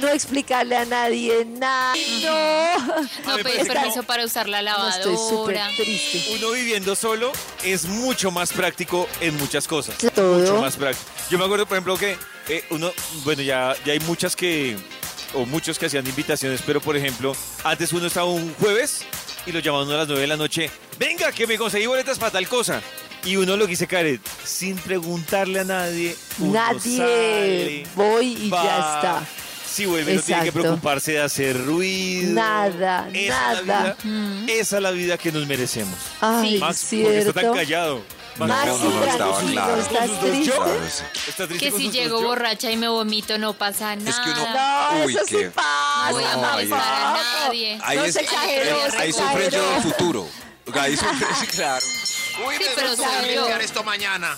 No 0.00 0.08
explicarle 0.08 0.76
a 0.76 0.84
nadie 0.84 1.44
nada. 1.44 1.94
No. 2.22 3.36
No 3.36 3.42
pedir 3.42 3.66
permiso 3.66 4.02
para 4.04 4.24
usar 4.24 4.48
la 4.48 4.62
No, 4.62 4.88
estoy 4.88 5.16
súper 5.16 5.56
lavadora. 5.56 5.76
triste. 5.76 6.24
Uno 6.36 6.50
viviendo 6.52 6.94
solo 6.94 7.32
es 7.64 7.86
mucho 7.86 8.30
más 8.30 8.52
práctico 8.52 9.08
en 9.20 9.36
muchas 9.38 9.66
cosas. 9.66 9.96
Todo. 10.14 10.38
Mucho 10.38 10.60
más 10.60 10.76
práctico. 10.76 11.10
Yo 11.30 11.38
me 11.38 11.44
acuerdo, 11.44 11.66
por 11.66 11.76
ejemplo, 11.76 11.96
que 11.96 12.16
eh, 12.48 12.64
uno, 12.70 12.92
bueno, 13.24 13.42
ya, 13.42 13.74
ya 13.84 13.92
hay 13.92 14.00
muchas 14.00 14.36
que, 14.36 14.76
o 15.34 15.44
muchos 15.46 15.78
que 15.78 15.86
hacían 15.86 16.06
invitaciones, 16.06 16.62
pero 16.64 16.80
por 16.80 16.96
ejemplo, 16.96 17.34
antes 17.64 17.92
uno 17.92 18.06
estaba 18.06 18.26
un 18.26 18.54
jueves 18.54 19.04
y 19.46 19.52
lo 19.52 19.58
llamaban 19.60 19.90
a 19.90 19.96
las 19.98 20.06
9 20.08 20.20
de 20.22 20.26
la 20.28 20.36
noche, 20.36 20.70
venga, 20.98 21.32
que 21.32 21.46
me 21.46 21.58
conseguí 21.58 21.86
boletas 21.86 22.18
para 22.18 22.30
tal 22.32 22.48
cosa. 22.48 22.80
Y 23.24 23.36
uno 23.36 23.56
lo 23.56 23.66
quise 23.66 23.86
caer 23.88 24.20
sin 24.44 24.76
preguntarle 24.76 25.60
a 25.60 25.64
nadie. 25.64 26.16
uno 26.38 26.52
Nadie. 26.52 26.96
sale, 26.98 27.86
Voy 27.96 28.26
y 28.44 28.48
va, 28.48 28.62
ya 28.64 28.76
está. 28.78 29.26
Si 29.70 29.86
vuelve 29.86 30.14
no 30.14 30.22
tiene 30.22 30.44
que 30.44 30.52
preocuparse 30.52 31.12
de 31.12 31.20
hacer 31.22 31.64
ruido. 31.64 32.32
Nada, 32.32 33.08
Esa 33.12 33.52
es 33.52 33.66
la 33.66 33.74
nada. 33.80 33.96
vida- 34.02 34.52
esa 34.52 34.76
es 34.76 34.82
la 34.82 34.90
vida 34.90 35.18
que 35.18 35.30
nos 35.32 35.46
merecemos. 35.46 35.94
Ay, 36.20 36.58
Max, 36.58 36.80
¿por 36.82 36.90
qué 36.90 37.18
está 37.18 37.32
cierto. 37.32 37.40
tan 37.40 37.54
callado? 37.54 38.02
Max, 38.38 38.66
no, 38.66 38.78
no, 38.78 39.04
estaba 39.04 39.38
tranquilo, 39.38 39.62
claro. 39.62 39.82
sí. 40.88 41.02
¿Está 41.28 41.46
triste 41.48 41.70
Que 41.70 41.76
si 41.76 41.90
llego 41.90 42.22
borracha 42.22 42.70
y 42.70 42.76
me 42.76 42.86
vomito 42.88 43.36
no 43.36 43.52
pasa 43.52 43.96
nada. 43.96 44.10
Es 44.10 44.16
que 44.16 44.30
uno- 44.30 44.54
No, 44.54 45.04
Uy, 45.06 45.12
eso 45.14 45.24
sí 45.26 45.36
qué- 45.36 45.50
pasa. 45.50 45.68
No 46.08 46.12
voy 46.14 46.24
a 46.24 46.36
molestar 46.36 47.16
nadie. 47.44 47.78
Ahí, 47.82 47.96
No 47.98 48.04
es- 48.04 48.16
ahí- 48.98 49.12
sufre 49.12 49.50
yo 49.50 49.70
del 49.72 49.82
futuro. 49.82 50.28
Ahí 50.74 50.96
sufre, 50.96 51.26
sí, 51.40 51.46
claro. 51.48 51.84
Uy, 52.46 52.54
Sí, 52.58 52.64
pero 52.76 52.90
esto 53.60 53.82
mañana. 53.82 54.36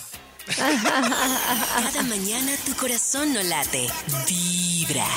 Cada 0.55 2.03
mañana 2.03 2.53
tu 2.65 2.75
corazón 2.75 3.33
no 3.33 3.41
late. 3.43 3.87
Vibra. 4.27 5.07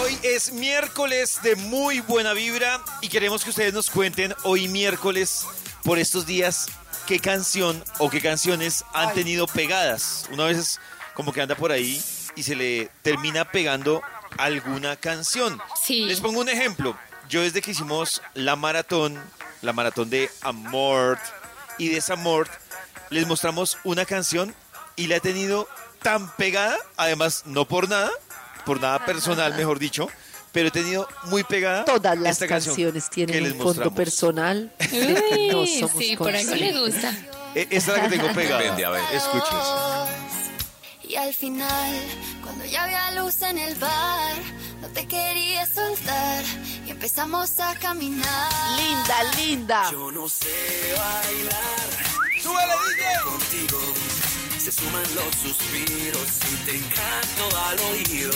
Hoy 0.00 0.18
es 0.22 0.52
miércoles 0.52 1.40
de 1.42 1.56
muy 1.56 2.00
buena 2.00 2.32
vibra 2.32 2.82
y 3.00 3.08
queremos 3.08 3.42
que 3.44 3.50
ustedes 3.50 3.72
nos 3.72 3.90
cuenten 3.90 4.34
hoy 4.42 4.68
miércoles 4.68 5.46
por 5.84 5.98
estos 5.98 6.26
días 6.26 6.68
qué 7.06 7.18
canción 7.20 7.82
o 7.98 8.10
qué 8.10 8.20
canciones 8.20 8.84
han 8.92 9.14
tenido 9.14 9.46
pegadas. 9.46 10.28
Una 10.32 10.44
vez 10.44 10.58
es 10.58 10.80
como 11.14 11.32
que 11.32 11.40
anda 11.40 11.54
por 11.54 11.72
ahí 11.72 12.02
y 12.36 12.42
se 12.42 12.54
le 12.54 12.90
termina 13.02 13.50
pegando 13.50 14.02
alguna 14.36 14.96
canción. 14.96 15.60
Sí. 15.82 16.04
Les 16.04 16.20
pongo 16.20 16.40
un 16.40 16.48
ejemplo. 16.48 16.96
Yo 17.28 17.42
desde 17.42 17.62
que 17.62 17.70
hicimos 17.70 18.22
la 18.34 18.56
maratón, 18.56 19.18
la 19.62 19.72
maratón 19.72 20.10
de 20.10 20.30
Amort 20.42 21.20
y 21.78 21.88
Desamort, 21.88 22.50
les 23.10 23.26
mostramos 23.26 23.78
una 23.84 24.04
canción 24.04 24.54
y 24.96 25.06
la 25.06 25.16
he 25.16 25.20
tenido 25.20 25.68
tan 26.02 26.30
pegada, 26.36 26.76
además 26.96 27.42
no 27.46 27.66
por 27.66 27.88
nada, 27.88 28.10
por 28.64 28.80
nada 28.80 29.04
personal, 29.04 29.54
mejor 29.54 29.78
dicho, 29.78 30.08
pero 30.52 30.68
he 30.68 30.70
tenido 30.70 31.06
muy 31.24 31.44
pegada 31.44 31.84
Todas 31.84 32.18
las 32.18 32.32
esta 32.32 32.48
canciones 32.48 33.08
tienen 33.10 33.52
un 33.52 33.58
fondo 33.60 33.94
personal. 33.94 34.72
no 35.52 35.66
somos 35.66 35.92
sí, 35.98 36.16
por 36.16 36.34
algo 36.34 36.54
le 36.54 36.80
gusta. 36.80 37.14
Eh, 37.54 37.66
Esta 37.70 37.96
es 37.96 38.02
la 38.02 38.08
que 38.08 38.16
tengo 38.16 38.32
pegada. 38.32 38.62
Depende, 38.62 38.84
a 38.84 38.90
ver. 38.90 39.02
Y 41.02 41.16
al 41.16 41.34
final, 41.34 41.92
cuando 42.42 42.64
ya 42.64 42.84
había 42.84 43.10
luz 43.20 43.42
en 43.42 43.58
el 43.58 43.74
bar, 43.74 44.36
no 44.80 44.88
te 44.88 45.06
quería 45.08 45.66
soltar 45.66 46.44
y 46.86 46.90
empezamos 46.90 47.58
a 47.58 47.74
caminar. 47.74 48.52
Linda, 48.76 49.24
linda. 49.36 49.90
¡Súbele, 52.42 52.74
DJ! 52.96 53.04
contigo 53.24 53.78
se 54.60 54.72
suman 54.72 55.02
los 55.14 55.34
suspiros 55.36 56.26
y 56.52 56.56
te 56.66 56.76
encanto 56.76 57.48
al 57.66 57.78
oído. 57.92 58.30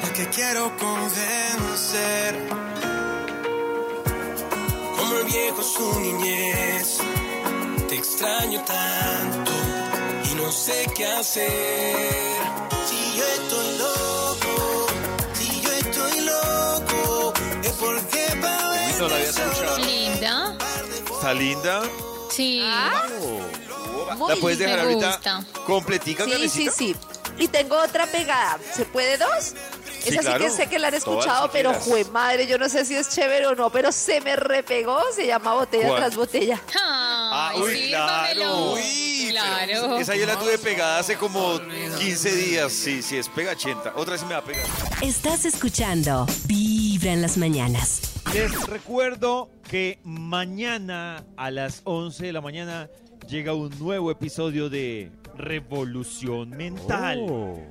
la 0.04 0.14
que 0.14 0.28
quiero 0.28 0.76
convencer. 0.78 2.36
Como 4.98 5.16
el 5.20 5.24
viejo 5.24 5.64
su 5.64 6.00
niñez, 6.02 6.98
te 7.88 7.96
extraño 7.96 8.62
tanto 8.66 9.49
no 10.42 10.52
sé 10.52 10.86
qué 10.96 11.06
hacer. 11.06 12.38
Si 12.86 13.18
yo 13.18 13.26
estoy 13.26 13.78
loco, 13.78 14.88
si 15.34 15.62
yo 15.62 15.72
estoy 15.72 16.22
loco, 16.22 17.34
es 17.64 17.72
porque 17.74 18.38
para 18.42 18.98
No 19.00 19.08
la 19.08 19.16
había 19.16 19.30
escuchado. 19.30 19.78
Linda. 19.80 20.58
¿Está 21.12 21.34
linda? 21.34 21.82
Sí. 22.32 22.64
Muy 24.16 24.30
¿La 24.30 24.36
puedes 24.38 24.60
dejar 24.60 24.78
me 24.86 24.94
ahorita 24.94 25.20
completica, 25.66 26.26
Sí, 26.26 26.50
sí, 26.50 26.70
sí. 26.76 26.96
Y 27.38 27.48
tengo 27.48 27.78
otra 27.78 28.06
pegada. 28.08 28.58
¿Se 28.74 28.86
puede 28.86 29.18
dos? 29.18 29.54
Sí, 30.02 30.10
Esa 30.10 30.22
sí 30.22 30.28
claro. 30.28 30.46
que 30.46 30.52
sé 30.52 30.68
que 30.68 30.80
la 30.80 30.88
han 30.90 30.94
escuchado, 30.94 31.50
pero 31.52 31.74
jue 31.74 32.06
madre, 32.06 32.48
yo 32.48 32.58
no 32.58 32.70
sé 32.70 32.86
si 32.86 32.96
es 32.96 33.10
chévere 33.10 33.48
o 33.48 33.56
no, 33.56 33.70
pero 33.70 33.92
se 33.92 34.22
me 34.22 34.36
repegó, 34.36 35.00
se 35.14 35.28
llama 35.28 35.54
botella 35.54 35.88
¿Cuál? 35.88 36.00
tras 36.00 36.16
botella. 36.16 36.62
Ay, 37.50 37.62
uy, 37.62 37.76
sírvamelo. 37.76 38.42
claro. 38.42 38.74
Uy, 38.74 39.28
claro. 39.32 39.98
Esa 39.98 40.16
yo 40.16 40.26
la 40.26 40.38
tuve 40.40 40.58
pegada 40.58 41.00
hace 41.00 41.16
como 41.16 41.60
15 41.98 42.36
días. 42.36 42.72
Sí, 42.72 43.02
sí, 43.02 43.18
es 43.18 43.30
pegachenta. 43.30 43.94
Otra 43.96 44.14
vez 44.14 44.24
me 44.24 44.34
va 44.34 44.38
a 44.38 44.44
pegar. 44.44 44.66
Estás 45.02 45.46
escuchando 45.46 46.26
Vibra 46.46 47.14
en 47.14 47.22
las 47.22 47.38
mañanas. 47.38 48.02
Les 48.34 48.68
recuerdo 48.68 49.50
que 49.70 50.00
mañana 50.04 51.24
a 51.38 51.50
las 51.52 51.82
11 51.86 52.28
de 52.28 52.34
la 52.34 52.42
mañana 52.42 52.90
llega 53.28 53.54
un 53.54 53.70
nuevo 53.80 54.12
episodio 54.12 54.70
de 54.70 55.12
Revolución 55.36 56.50
Mental. 56.52 57.26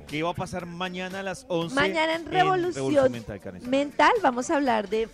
¿Qué 0.07 0.23
va 0.23 0.31
a 0.31 0.33
pasar 0.33 0.65
mañana 0.65 1.19
a 1.19 1.23
las 1.23 1.45
11? 1.47 1.75
Mañana 1.75 2.15
en 2.15 2.25
Revolución 2.25 3.11
Mental, 3.11 3.39
Karen? 3.39 3.69
Mental 3.69 4.11
vamos 4.21 4.49
a 4.49 4.55
hablar 4.55 4.89
de 4.89 5.07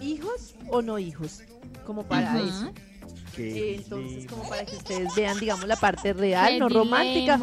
hijos 0.00 0.54
o 0.68 0.82
no 0.82 0.98
hijos, 0.98 1.42
como 1.86 2.04
para 2.04 2.38
eso. 2.40 2.72
Qué 3.34 3.72
Eh, 3.72 3.74
Entonces, 3.76 4.16
lindo. 4.18 4.34
como 4.36 4.48
para 4.48 4.64
que 4.64 4.76
ustedes 4.76 5.14
vean, 5.14 5.38
digamos, 5.38 5.66
la 5.66 5.76
parte 5.76 6.12
real, 6.12 6.58
no 6.58 6.68
romántica, 6.68 7.40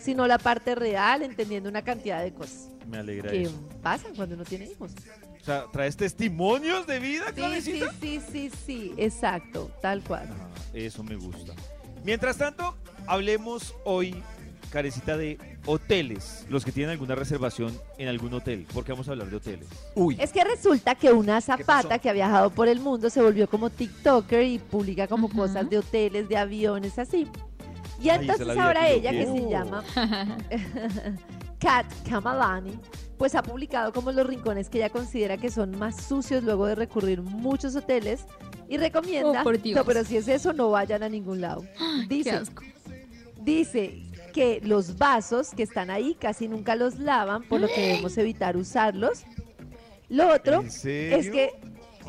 sino 0.00 0.26
la 0.26 0.38
parte 0.38 0.74
real, 0.74 1.22
entendiendo 1.22 1.68
una 1.68 1.82
cantidad 1.82 2.22
de 2.22 2.32
cosas 2.32 2.68
Me 2.88 2.98
alegra 2.98 3.30
que 3.30 3.42
eso. 3.42 3.52
pasan 3.82 4.14
cuando 4.14 4.34
uno 4.36 4.44
tiene 4.44 4.66
hijos. 4.66 4.92
O 5.40 5.44
sea, 5.44 5.64
¿traes 5.72 5.96
testimonios 5.96 6.86
de 6.86 6.98
vida, 6.98 7.26
Sí, 7.34 7.60
sí, 7.60 7.82
sí, 8.00 8.20
sí, 8.32 8.50
sí, 8.66 8.94
exacto, 8.96 9.70
tal 9.80 10.02
cual. 10.02 10.28
Ah, 10.30 10.48
eso 10.74 11.02
me 11.04 11.14
gusta. 11.16 11.52
Mientras 12.04 12.36
tanto, 12.38 12.76
hablemos 13.06 13.74
hoy, 13.84 14.22
Carecita, 14.70 15.16
de 15.16 15.38
hoteles. 15.66 16.46
Los 16.48 16.64
que 16.64 16.72
tienen 16.72 16.90
alguna 16.92 17.14
reservación 17.14 17.72
en 17.98 18.08
algún 18.08 18.32
hotel. 18.34 18.66
Porque 18.72 18.92
vamos 18.92 19.08
a 19.08 19.12
hablar 19.12 19.28
de 19.30 19.36
hoteles. 19.36 19.66
Uy, 19.94 20.16
Es 20.20 20.32
que 20.32 20.44
resulta 20.44 20.94
que 20.94 21.12
una 21.12 21.40
zapata 21.40 21.98
que 21.98 22.10
ha 22.10 22.12
viajado 22.12 22.50
por 22.50 22.68
el 22.68 22.80
mundo 22.80 23.08
se 23.10 23.22
volvió 23.22 23.48
como 23.48 23.70
TikToker 23.70 24.42
y 24.42 24.58
publica 24.58 25.06
como 25.08 25.28
cosas 25.28 25.68
de 25.70 25.78
hoteles, 25.78 26.28
de 26.28 26.36
aviones, 26.36 26.98
así. 26.98 27.26
Y 28.02 28.10
Ay, 28.10 28.18
entonces 28.20 28.56
ahora 28.58 28.88
ella, 28.90 29.10
que 29.10 29.24
se 29.24 29.48
llama 29.48 29.82
Kat 31.58 31.86
Kamalani, 32.08 32.78
pues 33.16 33.34
ha 33.34 33.42
publicado 33.42 33.92
como 33.92 34.12
los 34.12 34.26
rincones 34.26 34.68
que 34.68 34.78
ella 34.78 34.90
considera 34.90 35.38
que 35.38 35.50
son 35.50 35.78
más 35.78 36.04
sucios 36.04 36.42
luego 36.44 36.66
de 36.66 36.74
recurrir 36.74 37.22
muchos 37.22 37.74
hoteles 37.74 38.26
y 38.68 38.76
recomienda, 38.76 39.40
Oh, 39.40 39.44
por 39.44 39.60
Dios. 39.62 39.76
no, 39.76 39.84
pero 39.84 40.04
si 40.04 40.16
es 40.18 40.28
eso, 40.28 40.52
no 40.52 40.70
vayan 40.70 41.02
a 41.02 41.08
ningún 41.08 41.40
lado. 41.40 41.64
Qué 42.08 42.14
Dice, 42.16 42.30
asco. 42.32 42.62
Dice 43.40 44.02
que 44.36 44.60
los 44.62 44.98
vasos 44.98 45.48
que 45.56 45.62
están 45.62 45.88
ahí 45.88 46.14
casi 46.20 46.46
nunca 46.46 46.76
los 46.76 46.98
lavan, 46.98 47.42
por 47.44 47.58
lo 47.58 47.68
que 47.68 47.80
debemos 47.80 48.18
evitar 48.18 48.56
usarlos. 48.58 49.22
Lo 50.10 50.28
otro 50.32 50.60
es 50.62 50.82
que 50.82 51.50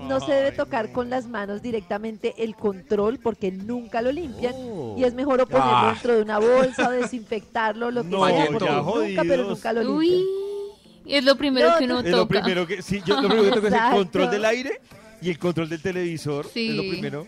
no 0.07 0.19
se 0.19 0.33
debe 0.33 0.51
tocar 0.51 0.91
con 0.91 1.09
las 1.09 1.25
manos 1.27 1.61
directamente 1.61 2.35
el 2.37 2.53
control 2.55 3.17
porque 3.17 3.49
nunca 3.51 4.01
lo 4.01 4.11
limpian. 4.11 4.53
Oh. 4.57 4.95
Y 4.97 5.05
es 5.05 5.13
mejor 5.13 5.39
o 5.41 5.47
ponerlo 5.47 5.71
Ah. 5.73 5.91
dentro 5.93 6.15
de 6.17 6.21
una 6.21 6.37
bolsa 6.37 6.89
o 6.89 6.91
desinfectarlo, 6.91 7.89
lo 7.91 8.03
que 8.03 8.09
No, 8.09 8.27
sea, 8.27 8.45
porque 8.47 8.65
nunca, 8.65 8.83
jodidos. 8.83 9.25
pero 9.27 9.43
nunca 9.45 9.73
lo 9.73 9.91
Uy. 9.95 10.09
limpian. 10.09 11.17
Es 11.17 11.23
lo 11.23 11.35
primero 11.37 11.69
No, 11.71 11.77
que 11.77 11.85
uno 11.85 11.99
Es 12.01 12.11
lo 12.11 12.17
toca. 12.17 12.41
primero 12.41 12.67
que. 12.67 12.81
Sí, 12.81 13.01
yo 13.05 13.21
lo 13.21 13.29
primero 13.29 13.49
que 13.49 13.55
toco 13.61 13.67
es 13.67 13.73
el 13.73 13.79
control 13.91 14.29
del 14.31 14.43
aire 14.45 14.81
y 15.21 15.29
el 15.29 15.39
control 15.39 15.69
del 15.69 15.81
televisor. 15.81 16.45
Sí. 16.53 16.69
Es 16.71 16.75
lo 16.75 16.81
primero. 16.83 17.27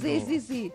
Sí, 0.00 0.18
No. 0.20 0.26
sí, 0.26 0.40
sí. 0.40 0.72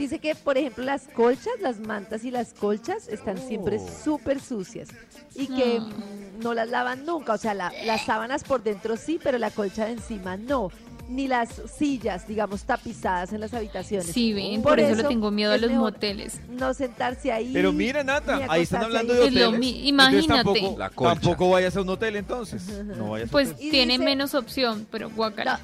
Dice 0.00 0.18
que, 0.18 0.34
por 0.34 0.56
ejemplo, 0.56 0.82
las 0.82 1.02
colchas, 1.08 1.52
las 1.60 1.78
mantas 1.78 2.24
y 2.24 2.30
las 2.30 2.54
colchas 2.54 3.06
están 3.08 3.36
siempre 3.36 3.76
Oh. 3.78 3.88
súper 4.02 4.40
sucias 4.40 4.88
y 5.34 5.46
que 5.46 5.78
Mm. 5.78 5.84
mm, 5.88 6.42
no 6.42 6.54
las 6.54 6.70
lavan 6.70 7.04
nunca. 7.04 7.34
O 7.34 7.36
sea, 7.36 7.52
la- 7.52 7.70
las 7.84 8.06
sábanas 8.06 8.42
por 8.42 8.62
dentro 8.62 8.96
sí, 8.96 9.20
pero 9.22 9.36
la 9.36 9.50
colcha 9.50 9.84
de 9.84 9.92
encima 9.92 10.38
no. 10.38 10.70
Ni 11.10 11.28
las 11.28 11.50
sillas, 11.76 12.26
digamos, 12.26 12.62
tapizadas 12.62 13.34
en 13.34 13.40
las 13.40 13.52
habitaciones. 13.52 14.06
Sí, 14.06 14.32
ven, 14.32 14.62
por, 14.62 14.80
eso, 14.80 14.94
le 14.94 15.04
tengo 15.04 15.30
miedo 15.30 15.52
a 15.52 15.58
los 15.58 15.70
moteles. 15.72 16.40
No 16.48 16.72
sentarse 16.72 17.30
ahí. 17.30 17.50
Pero 17.52 17.70
mira, 17.72 18.02
Nata, 18.02 18.40
ahí 18.48 18.62
están 18.62 18.84
hablando 18.84 19.12
ahí. 19.12 19.18
de 19.18 19.24
hoteles. 19.44 19.58
mi- 19.60 19.88
Entonces 19.90 20.24
imagínate. 20.24 20.44
Tampoco, 20.60 20.78
La 20.78 20.88
colcha. 20.90 21.14
tampoco 21.20 21.50
vayas 21.50 21.76
a 21.76 21.80
un 21.82 21.88
hotel 21.90 22.16
entonces. 22.16 22.62
No 22.84 23.10
vayas 23.10 23.28
a 23.28 23.32
Pues 23.32 23.50
hotel. 23.50 23.66
Y 23.66 23.70
tiene 23.70 23.92
dice- 23.94 24.04
menos 24.04 24.34
opción, 24.34 24.86
pero 24.90 25.10
guacala. 25.10 25.60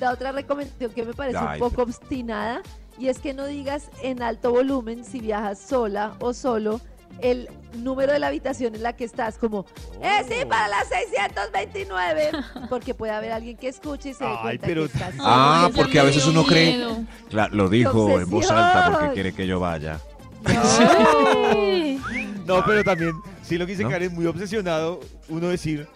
La 0.00 0.10
otra 0.12 0.32
recomendación 0.32 0.90
que 0.92 1.04
me 1.04 1.14
parece 1.14 1.38
Ay, 1.38 1.60
un 1.60 1.68
poco 1.70 1.82
obstinada 1.82 2.62
y 2.98 3.08
es 3.08 3.18
que 3.18 3.34
no 3.34 3.46
digas 3.46 3.90
en 4.02 4.22
alto 4.22 4.50
volumen 4.50 5.04
si 5.04 5.20
viajas 5.20 5.58
sola 5.58 6.14
o 6.20 6.32
solo 6.34 6.80
el 7.20 7.48
número 7.74 8.12
de 8.12 8.18
la 8.18 8.26
habitación 8.26 8.74
en 8.74 8.82
la 8.82 8.94
que 8.94 9.04
estás, 9.04 9.38
como, 9.38 9.64
eh, 10.02 10.22
sí, 10.28 10.44
para 10.46 10.68
las 10.68 10.86
629, 10.88 12.30
porque 12.68 12.92
puede 12.94 13.12
haber 13.12 13.32
alguien 13.32 13.56
que 13.56 13.68
escuche 13.68 14.10
y 14.10 14.14
se 14.14 14.24
dé 14.24 14.30
Ay, 14.30 14.38
cuenta 14.42 14.66
pero- 14.66 14.82
que 14.82 14.92
estás 14.92 15.14
Ah, 15.20 15.66
esa 15.70 15.76
porque 15.76 15.98
a 15.98 16.02
veces 16.02 16.26
uno 16.26 16.44
cree- 16.44 16.76
miedo. 16.76 16.98
Cla- 17.30 17.48
lo 17.50 17.68
dijo 17.70 18.20
en 18.20 18.28
voz 18.28 18.50
alta 18.50 18.90
porque 18.98 19.14
quiere 19.14 19.32
que 19.32 19.46
yo 19.46 19.60
vaya. 19.60 19.98
Ay. 20.44 22.00
No, 22.46 22.64
pero 22.64 22.84
también, 22.84 23.12
sí 23.42 23.58
lo 23.58 23.66
que 23.66 23.72
dice 23.72 23.82
¿No? 23.84 23.90
Karen, 23.90 24.14
muy 24.14 24.26
obsesionado, 24.26 25.00
uno 25.28 25.48
decir, 25.48 25.88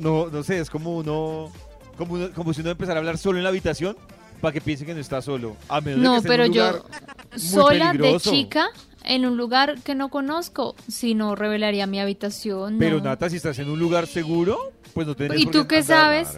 no, 0.00 0.26
no 0.26 0.42
sé, 0.42 0.58
es 0.58 0.70
como 0.70 0.96
uno, 0.96 1.52
como, 1.96 2.14
uno- 2.14 2.32
como 2.34 2.52
si 2.52 2.62
uno 2.62 2.70
empezara 2.70 2.98
a 2.98 3.00
hablar 3.00 3.18
solo 3.18 3.38
en 3.38 3.44
la 3.44 3.50
habitación 3.50 3.96
para 4.44 4.52
que 4.52 4.60
piense 4.60 4.84
que 4.84 4.92
no 4.92 5.00
está 5.00 5.22
solo. 5.22 5.56
A 5.70 5.80
menos 5.80 6.00
de 6.00 6.02
que 6.02 6.06
No, 6.06 6.16
en 6.18 6.22
pero 6.22 6.44
un 6.44 6.52
yo 6.52 6.84
sola 7.34 7.94
de 7.94 8.20
chica 8.20 8.68
en 9.02 9.24
un 9.24 9.38
lugar 9.38 9.80
que 9.82 9.94
no 9.94 10.10
conozco, 10.10 10.76
si 10.86 11.14
no 11.14 11.34
revelaría 11.34 11.86
mi 11.86 11.98
habitación. 11.98 12.76
Pero 12.78 12.98
no. 12.98 13.04
Nata, 13.04 13.30
si 13.30 13.36
estás 13.36 13.58
en 13.58 13.70
un 13.70 13.78
lugar 13.78 14.06
seguro, 14.06 14.70
pues 14.92 15.06
no 15.06 15.14
tendrías 15.14 15.42
¿Y 15.42 15.46
tú 15.46 15.66
qué 15.66 15.78
andar. 15.78 16.26
sabes? 16.26 16.28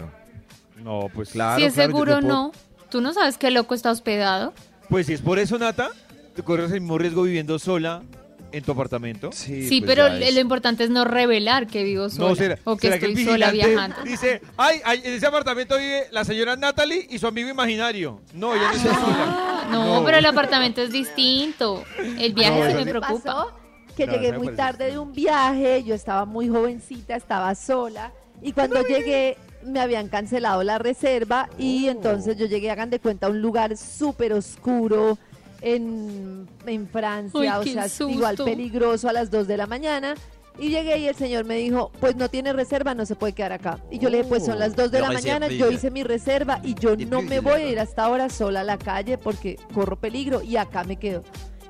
No, 0.84 1.08
pues 1.12 1.30
Claro, 1.30 1.58
si 1.58 1.64
es 1.64 1.74
claro, 1.74 1.90
seguro 1.90 2.16
o 2.18 2.20
no. 2.20 2.52
Tú 2.90 3.00
no 3.00 3.12
sabes 3.12 3.38
qué 3.38 3.50
loco 3.50 3.74
está 3.74 3.90
hospedado. 3.90 4.54
Pues 4.88 5.06
si 5.06 5.14
es 5.14 5.20
por 5.20 5.40
eso, 5.40 5.58
Nata, 5.58 5.90
te 6.36 6.44
corres 6.44 6.70
el 6.70 6.82
mismo 6.82 6.98
riesgo 6.98 7.24
viviendo 7.24 7.58
sola 7.58 8.04
en 8.52 8.62
tu 8.64 8.72
apartamento. 8.72 9.30
Sí, 9.32 9.68
Sí, 9.68 9.80
pues 9.80 9.90
pero 9.96 10.08
ya 10.18 10.26
es- 10.26 10.34
lo 10.34 10.40
importante 10.40 10.84
es 10.84 10.90
no 10.90 11.04
revelar 11.04 11.66
que 11.66 11.82
vivo 11.84 12.08
sola 12.08 12.28
No, 12.28 12.34
será, 12.36 12.58
o 12.64 12.76
que 12.76 12.88
será 12.90 12.94
estoy 12.96 13.12
el 13.12 13.24
sola 13.28 13.50
vigilante 13.50 13.66
viajando. 13.72 14.02
dice, 14.04 14.40
ay, 14.56 14.80
ay, 14.84 15.00
en 15.04 15.12
ese 15.14 15.26
apartamento 15.26 15.76
vive 15.76 16.04
la 16.12 16.24
señora 16.24 16.56
Natalie 16.56 17.06
y 17.10 17.18
su 17.18 17.26
amigo 17.26 17.48
imaginario. 17.48 18.20
No, 18.34 18.54
ella 18.54 18.68
no 18.70 18.76
está 18.76 18.94
sola. 18.94 19.66
No, 19.70 20.02
pero 20.04 20.18
el 20.18 20.26
apartamento 20.26 20.80
es 20.82 20.92
distinto. 20.92 21.84
El 22.18 22.32
viaje 22.34 22.60
No, 22.60 22.66
sí 22.70 22.74
me 22.74 22.84
me 22.84 22.90
preocupa. 22.92 23.22
pasó 23.22 23.52
que 23.96 24.06
No, 24.06 24.12
llegué 24.12 24.32
me 24.32 24.38
muy 24.38 24.46
parece 24.48 24.62
tarde 24.62 24.90
de 24.92 24.98
un 24.98 25.12
viaje, 25.12 25.82
yo 25.84 25.94
estaba 25.94 26.24
muy 26.24 26.48
jovencita, 26.48 27.16
estaba 27.16 27.54
sola 27.54 28.12
y 28.42 28.52
cuando 28.52 28.82
llegué 28.86 29.38
me 29.64 29.80
habían 29.80 30.08
cancelado 30.08 30.62
la 30.62 30.78
reserva 30.78 31.48
Oh. 31.50 31.54
y 31.58 31.88
entonces 31.88 32.36
yo 32.36 32.46
llegué, 32.46 32.70
hagan 32.70 32.90
de 32.90 33.00
cuenta, 33.00 33.26
a 33.26 33.30
un 33.30 33.40
lugar 33.42 33.76
súper 33.76 34.32
oscuro 34.34 35.18
en, 35.60 36.46
en 36.66 36.88
Francia, 36.88 37.58
o 37.58 37.62
sea, 37.64 37.88
susto. 37.88 38.08
igual 38.10 38.36
peligroso 38.36 39.08
a 39.08 39.12
las 39.12 39.30
2 39.30 39.46
de 39.46 39.56
la 39.56 39.66
mañana. 39.66 40.14
Y 40.58 40.70
llegué 40.70 40.96
y 40.98 41.06
el 41.06 41.14
señor 41.14 41.44
me 41.44 41.56
dijo, 41.56 41.92
pues 42.00 42.16
no 42.16 42.30
tiene 42.30 42.50
reserva, 42.54 42.94
no 42.94 43.04
se 43.04 43.14
puede 43.14 43.34
quedar 43.34 43.52
acá. 43.52 43.78
Y 43.90 43.98
yo 43.98 44.08
le 44.08 44.18
dije, 44.18 44.28
pues 44.30 44.46
son 44.46 44.58
las 44.58 44.74
2 44.74 44.90
de 44.90 45.00
la 45.00 45.08
Yo 45.08 45.12
mañana, 45.12 45.48
yo 45.48 45.70
hice 45.70 45.90
mi 45.90 46.02
reserva 46.02 46.60
y 46.64 46.74
yo 46.74 46.96
no 46.96 47.20
me 47.20 47.40
voy 47.40 47.60
a 47.60 47.68
ir 47.68 47.78
hasta 47.78 48.04
ahora 48.04 48.30
sola 48.30 48.60
a 48.60 48.64
la 48.64 48.78
calle 48.78 49.18
porque 49.18 49.58
corro 49.74 49.96
peligro 49.96 50.42
y 50.42 50.56
acá 50.56 50.82
me 50.84 50.96
quedo. 50.96 51.22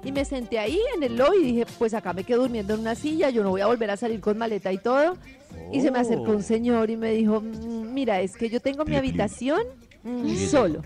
Y 0.05 0.12
me 0.12 0.25
senté 0.25 0.61
ahí 0.61 0.79
en 0.94 1.03
el 1.03 1.16
lobby 1.16 1.38
y 1.38 1.42
dije, 1.42 1.66
pues 1.81 1.94
acá 1.94 2.12
me 2.12 2.22
quedo 2.22 2.42
durmiendo 2.42 2.75
en 2.75 2.81
una 2.81 2.94
silla, 2.94 3.29
yo 3.31 3.42
no 3.42 3.51
voy 3.51 3.61
a 3.61 3.66
volver 3.66 3.90
a 3.90 3.96
salir 3.96 4.20
con 4.20 4.38
maleta 4.38 4.70
y 4.72 4.79
todo. 4.79 5.16
Y 5.72 5.81
se 5.81 5.90
me 5.90 5.99
acercó 5.99 6.31
un 6.31 6.44
señor 6.44 6.88
y 6.90 6.96
me 6.96 7.11
dijo, 7.11 7.40
"Mm, 7.40 7.92
mira, 7.92 8.20
es 8.20 8.37
que 8.37 8.49
yo 8.49 8.61
tengo 8.61 8.85
mi 8.85 8.94
habitación 8.94 9.62
mm, 10.05 10.37
solo. 10.49 10.83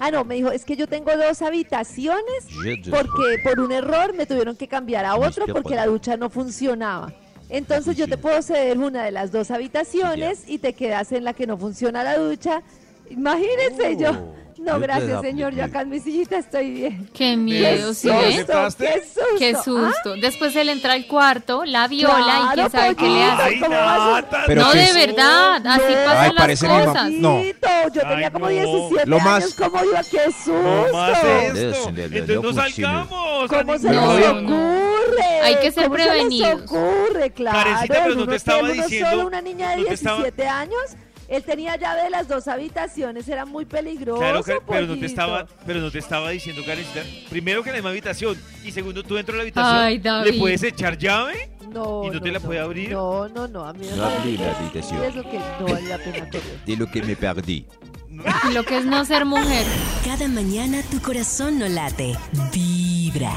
Ah, 0.00 0.10
no, 0.10 0.24
me 0.24 0.36
dijo, 0.36 0.50
es 0.50 0.64
que 0.64 0.76
yo 0.76 0.86
tengo 0.86 1.14
dos 1.14 1.42
habitaciones 1.42 2.46
porque 2.90 3.38
por 3.44 3.60
un 3.60 3.70
error 3.70 4.14
me 4.14 4.24
tuvieron 4.24 4.56
que 4.56 4.66
cambiar 4.66 5.04
a 5.04 5.14
otro 5.16 5.46
porque 5.46 5.74
la 5.74 5.86
ducha 5.86 6.16
no 6.16 6.30
funcionaba. 6.30 7.12
Entonces 7.50 7.96
yo 7.96 8.08
te 8.08 8.16
puedo 8.16 8.40
ceder 8.40 8.78
una 8.78 9.04
de 9.04 9.10
las 9.10 9.30
dos 9.30 9.50
habitaciones 9.50 10.44
y 10.46 10.58
te 10.58 10.72
quedas 10.72 11.12
en 11.12 11.24
la 11.24 11.34
que 11.34 11.46
no 11.46 11.58
funciona 11.58 12.02
la 12.02 12.16
ducha. 12.16 12.62
Imagínense 13.10 13.96
yo. 13.98 14.34
No, 14.60 14.78
gracias 14.78 15.20
señor, 15.22 15.54
yo 15.54 15.64
acá 15.64 15.80
en 15.80 15.88
mi 15.88 16.00
sillita 16.00 16.36
estoy 16.36 16.70
bien. 16.70 17.08
Qué 17.14 17.34
miedo, 17.36 17.94
¿sí 17.94 18.08
¿Lo 18.08 18.18
ves? 18.18 18.34
aceptaste? 18.34 18.84
¡Qué 18.86 19.00
susto! 19.02 19.20
Qué 19.38 19.54
susto. 19.56 20.14
Después 20.20 20.54
él 20.54 20.68
entra 20.68 20.92
al 20.92 21.06
cuarto, 21.06 21.64
la 21.64 21.88
viola 21.88 22.14
y 22.18 22.22
Claro, 22.22 22.52
quién 22.54 22.70
sabe 22.70 22.94
qué 22.94 23.08
le 23.08 23.24
hace. 23.24 23.42
Ay, 23.42 23.58
¿Cómo 23.60 23.70
vas 23.76 24.00
a- 24.00 24.20
Nata, 24.20 24.42
Pero 24.46 24.62
no, 24.62 24.72
de 24.72 24.92
verdad, 24.92 25.66
así 25.66 25.82
No. 25.92 26.04
pasan 26.04 26.16
Ay, 26.18 26.28
las 26.32 26.34
parece 26.42 26.66
mi 26.68 26.72
mamá. 26.74 26.86
cosas. 26.86 27.10
No. 27.10 27.42
Yo 27.42 28.00
tenía 28.02 28.26
Ay, 28.26 28.32
como 28.32 28.44
no. 28.46 28.50
17 28.50 29.06
Lo 29.06 29.18
más- 29.20 29.42
años, 29.44 29.54
¿cómo 29.54 29.84
iba? 29.84 30.02
¡Qué 30.04 30.18
No 30.46 30.92
más 30.92 31.18
susto! 31.18 31.88
Entonces 31.90 32.42
no 32.42 32.52
salgamos. 32.52 33.48
¿Cómo 33.50 33.78
se 33.78 33.90
No, 33.90 34.18
les 34.18 34.26
no, 34.28 34.40
no. 34.42 34.48
ocurre? 34.56 35.40
Hay 35.42 35.56
que 35.56 35.72
ser 35.72 35.84
¿Cómo 35.84 35.96
se 35.96 36.02
les 36.04 36.12
prevenidos. 36.12 36.62
ocurre? 36.62 37.30
Claro. 37.30 37.58
Karencita, 37.58 37.94
pero 38.04 38.14
no 38.14 38.26
te 38.26 38.36
estaba 38.36 38.68
diciendo- 38.68 39.10
solo 39.10 39.26
una 39.26 39.40
niña 39.40 39.70
de 39.70 39.76
no 39.78 39.84
te 39.84 39.94
estaba- 39.94 40.16
17 40.18 40.46
años. 40.48 40.82
Él 41.30 41.44
tenía 41.44 41.76
llave 41.76 42.02
de 42.02 42.10
las 42.10 42.26
dos 42.26 42.48
habitaciones, 42.48 43.28
era 43.28 43.46
muy 43.46 43.64
peligroso. 43.64 44.18
Claro, 44.18 44.42
Karen, 44.42 44.62
pero 44.68 44.86
no 44.88 44.98
te 44.98 45.06
estaba, 45.06 45.46
pero 45.64 45.80
no 45.80 45.88
te 45.88 46.00
estaba 46.00 46.30
diciendo, 46.30 46.62
Karencita. 46.66 47.02
Primero 47.30 47.62
que 47.62 47.68
en 47.68 47.74
la 47.74 47.78
misma 47.78 47.90
habitación 47.90 48.36
y 48.64 48.72
segundo 48.72 49.04
tú 49.04 49.14
dentro 49.14 49.34
de 49.34 49.38
la 49.38 49.42
habitación 49.42 49.76
Ay, 49.76 49.98
David. 49.98 50.32
le 50.32 50.38
puedes 50.40 50.62
echar 50.64 50.98
llave. 50.98 51.52
No, 51.72 52.02
¿Y 52.04 52.10
no 52.10 52.20
te 52.20 52.32
la 52.32 52.40
puede 52.40 52.58
abrir? 52.58 52.90
No, 52.90 53.28
no, 53.28 53.46
no, 53.46 53.64
a 53.64 53.72
mí 53.72 53.86
me 53.88 53.96
No 53.96 54.06
abrí 54.06 54.36
la 54.38 54.58
habitación. 54.58 55.04
Es 55.04 55.14
lo 55.14 55.22
que 55.22 55.38
no 55.38 55.66
vale 55.66 55.88
la 55.88 55.98
pena 55.98 56.28
correr. 56.28 56.64
De 56.66 56.76
lo 56.76 56.90
que 56.90 57.02
me 57.02 57.14
perdí. 57.14 57.64
Lo 58.52 58.64
que 58.64 58.76
es 58.76 58.84
no 58.84 59.02
ser 59.06 59.24
mujer. 59.24 59.64
Cada 60.04 60.28
mañana 60.28 60.82
tu 60.90 61.00
corazón 61.00 61.58
no 61.58 61.68
late, 61.68 62.14
vibra. 62.52 63.32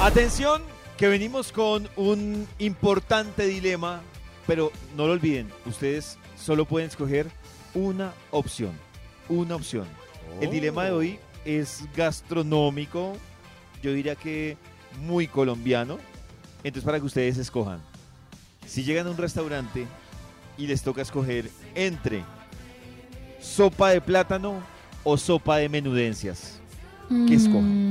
Atención, 0.00 0.62
que 0.96 1.08
venimos 1.08 1.52
con 1.52 1.88
un 1.96 2.46
importante 2.58 3.44
dilema, 3.46 4.00
pero 4.46 4.72
no 4.96 5.06
lo 5.08 5.12
olviden, 5.14 5.50
ustedes 5.66 6.16
solo 6.44 6.66
pueden 6.66 6.88
escoger 6.88 7.26
una 7.72 8.12
opción, 8.30 8.72
una 9.30 9.56
opción. 9.56 9.86
El 10.42 10.50
dilema 10.50 10.84
de 10.84 10.92
hoy 10.92 11.18
es 11.44 11.84
gastronómico, 11.96 13.16
yo 13.82 13.94
diría 13.94 14.14
que 14.14 14.58
muy 15.00 15.26
colombiano, 15.26 15.98
entonces 16.62 16.84
para 16.84 17.00
que 17.00 17.06
ustedes 17.06 17.38
escojan. 17.38 17.80
Si 18.66 18.84
llegan 18.84 19.06
a 19.06 19.10
un 19.10 19.16
restaurante 19.16 19.86
y 20.58 20.66
les 20.66 20.82
toca 20.82 21.00
escoger 21.00 21.50
entre 21.74 22.22
sopa 23.40 23.90
de 23.90 24.02
plátano 24.02 24.60
o 25.02 25.16
sopa 25.16 25.56
de 25.56 25.70
menudencias, 25.70 26.60
¿qué 27.26 27.36
escogen? 27.36 27.83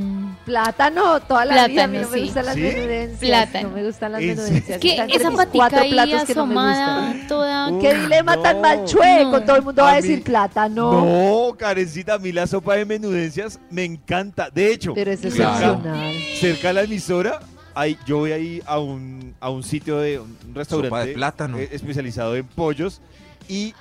Plátano, 0.46 1.22
toda 1.22 1.46
la 1.46 1.68
vida 1.68 1.86
a 1.86 1.88
mí 1.88 1.98
no 2.00 2.10
me 2.10 2.18
sí. 2.18 2.24
gustan 2.26 2.46
las 2.48 2.56
¿Sí? 2.56 2.62
menudencias. 2.62 3.20
Plátano. 3.20 3.70
No 3.70 3.76
me 3.76 3.84
gustan 3.86 4.12
las 4.12 4.22
¿En 4.22 4.28
menudencias. 4.28 4.80
entre 4.84 5.16
esa 5.16 5.32
patica 5.32 5.52
cuatro 5.54 5.80
ahí 5.80 5.92
platos 5.92 6.24
que 6.26 6.36
no 6.36 6.46
me 6.46 6.54
asomada, 6.54 7.08
gustan. 7.08 7.28
toda... 7.28 7.80
¿Qué 7.80 7.94
dilema 7.94 8.42
tan 8.42 8.62
mal 8.62 8.86
chueco? 8.86 9.32
No. 9.32 9.44
Todo 9.44 9.56
el 9.56 9.62
mundo 9.64 9.84
va 9.84 9.92
a 9.94 9.96
decir 9.96 10.18
mí- 10.18 10.24
plátano. 10.24 10.92
No, 11.06 11.56
Karencita, 11.58 12.16
a 12.16 12.20
mí 12.20 12.32
la 12.34 12.46
sopa 12.48 12.76
de 12.76 12.86
menudencias 12.86 13.60
me 13.70 13.86
encanta. 13.86 14.50
De 14.50 14.72
hecho, 14.74 14.94
Pero 14.94 15.12
es 15.12 15.22
Claro. 15.22 15.74
excepcional. 15.76 16.14
cerca 16.40 16.68
de 16.70 16.74
la 16.74 16.82
emisora, 16.84 17.40
hay, 17.74 17.98
yo 18.06 18.18
voy 18.20 18.32
ahí 18.34 18.62
a 18.66 18.80
un, 18.80 19.34
a 19.40 19.50
un 19.50 19.64
sitio 19.64 19.98
de 20.00 20.20
un 20.20 20.38
restaurante 20.54 20.90
Sopa 20.90 21.06
de 21.06 21.14
plátano. 21.14 21.58
eh, 21.58 21.70
especializado 21.72 22.36
en 22.36 22.46
pollos 22.46 23.02
y 23.48 23.74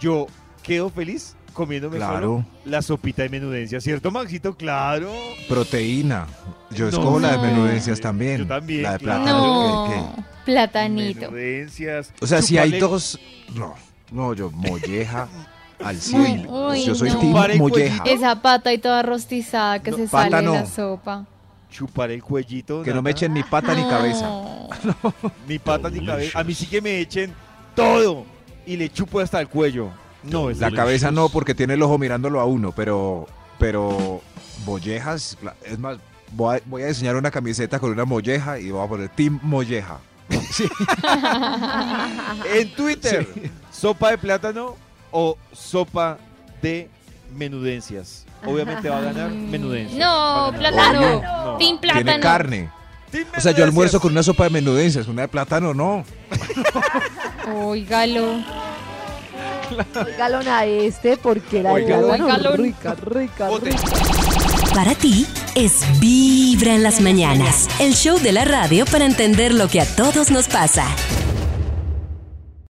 yo 0.00 0.26
quedo 0.62 0.90
feliz 0.90 1.36
comiéndome 1.50 1.96
Claro. 1.98 2.14
solo 2.20 2.44
la 2.64 2.82
sopita 2.82 3.22
de 3.22 3.28
menudencias, 3.28 3.82
¿cierto, 3.84 4.10
Maxito? 4.10 4.54
Claro. 4.56 5.12
Proteína. 5.48 6.26
Yo 6.70 6.84
No. 6.86 6.90
escojo 6.90 7.20
la 7.20 7.30
de 7.32 7.36
No. 7.38 7.42
menudencias 7.42 8.00
también. 8.00 8.38
Yo 8.38 8.46
también, 8.46 8.82
La 8.82 8.92
de 8.92 8.98
claro. 9.00 9.22
plátano. 9.24 9.86
No, 9.88 10.24
platanito. 10.44 11.20
Menudencias. 11.30 12.12
O 12.20 12.26
sea, 12.26 12.42
si 12.42 12.58
hay 12.58 12.78
dos. 12.78 13.18
No, 13.54 13.74
no, 14.12 14.34
yo 14.34 14.50
molleja 14.50 15.28
al 15.84 15.96
100. 15.96 16.46
Uy, 16.48 16.84
yo 16.84 16.94
soy 16.94 17.10
no. 17.10 17.18
team 17.18 17.58
molleja. 17.58 18.02
Esa 18.04 18.40
pata 18.42 18.72
y 18.72 18.78
toda 18.78 19.02
rostizada 19.02 19.78
que 19.80 19.90
No, 19.90 19.96
se 19.96 20.04
pata 20.04 20.30
sale 20.30 20.36
de 20.36 20.42
no. 20.42 20.52
la 20.54 20.66
sopa. 20.66 21.26
Chupar 21.70 22.10
el 22.10 22.22
cuellito. 22.22 22.82
Que 22.82 22.92
no 22.92 23.00
me 23.02 23.10
echen 23.12 23.32
ni 23.32 23.42
pata 23.44 23.74
ni 23.74 23.82
No. 23.82 23.88
cabeza. 23.88 24.30
Ni 25.48 25.58
patas 25.58 25.92
ni 25.92 26.04
cabeza. 26.06 26.38
A 26.38 26.44
mí 26.44 26.54
sí 26.54 26.66
que 26.66 26.80
me 26.80 26.98
echen 27.00 27.32
todo 27.74 28.24
y 28.66 28.76
le 28.76 28.88
chupo 28.88 29.20
hasta 29.20 29.40
el 29.40 29.48
cuello. 29.48 29.90
No, 30.22 30.50
es 30.50 30.58
La 30.58 30.70
cabeza 30.70 31.10
no, 31.10 31.28
porque 31.28 31.54
tiene 31.54 31.74
el 31.74 31.82
ojo 31.82 31.98
mirándolo 31.98 32.40
a 32.40 32.44
uno, 32.44 32.72
pero. 32.72 33.26
Pero. 33.58 34.20
Mollejas. 34.66 35.38
la- 35.42 35.54
Es 35.64 35.78
más, 35.78 35.98
voy 36.32 36.56
a, 36.58 36.60
voy 36.66 36.82
a 36.82 36.86
diseñar 36.86 37.16
una 37.16 37.30
camiseta 37.30 37.78
con 37.78 37.90
una 37.90 38.04
molleja 38.04 38.58
y 38.58 38.70
voy 38.70 38.84
a 38.84 38.88
poner 38.88 39.08
Team 39.10 39.38
Molleja. 39.42 39.98
Sí. 40.52 40.68
En 42.54 42.72
Twitter, 42.74 43.26
sopa 43.70 44.10
de 44.10 44.18
plátano 44.18 44.76
o 45.10 45.36
sopa 45.52 46.18
de 46.62 46.88
menudencias. 47.36 48.26
Obviamente 48.44 48.88
va 48.88 48.98
a 48.98 49.02
ganar 49.02 49.30
menudencias. 49.30 49.98
No, 49.98 50.52
ganar. 50.52 50.58
plátano. 50.58 51.22
No. 51.22 51.56
Team 51.58 51.78
Tiene 51.80 51.94
plátano. 52.02 52.22
carne. 52.22 52.70
Team 53.10 53.26
O 53.36 53.40
sea, 53.40 53.52
yo 53.52 53.64
almuerzo 53.64 54.00
con 54.00 54.12
una 54.12 54.22
sopa 54.22 54.44
de 54.44 54.50
menudencias, 54.50 55.08
una 55.08 55.22
de 55.22 55.28
plátano 55.28 55.74
no. 55.74 56.04
Óigalo. 57.52 58.42
Oigalón 60.06 60.48
a 60.48 60.64
este 60.64 61.16
porque 61.16 61.62
la 61.62 61.72
Oigalón. 61.72 62.56
rica, 62.56 62.94
rica, 62.94 63.48
rica. 63.62 63.78
Para 64.74 64.94
ti 64.94 65.26
es 65.54 65.82
Vibra 66.00 66.74
en 66.74 66.82
las 66.82 67.00
mañanas, 67.00 67.68
el 67.80 67.94
show 67.94 68.18
de 68.18 68.32
la 68.32 68.44
radio 68.44 68.84
para 68.86 69.04
entender 69.04 69.52
lo 69.52 69.68
que 69.68 69.80
a 69.80 69.96
todos 69.96 70.30
nos 70.30 70.48
pasa. 70.48 70.86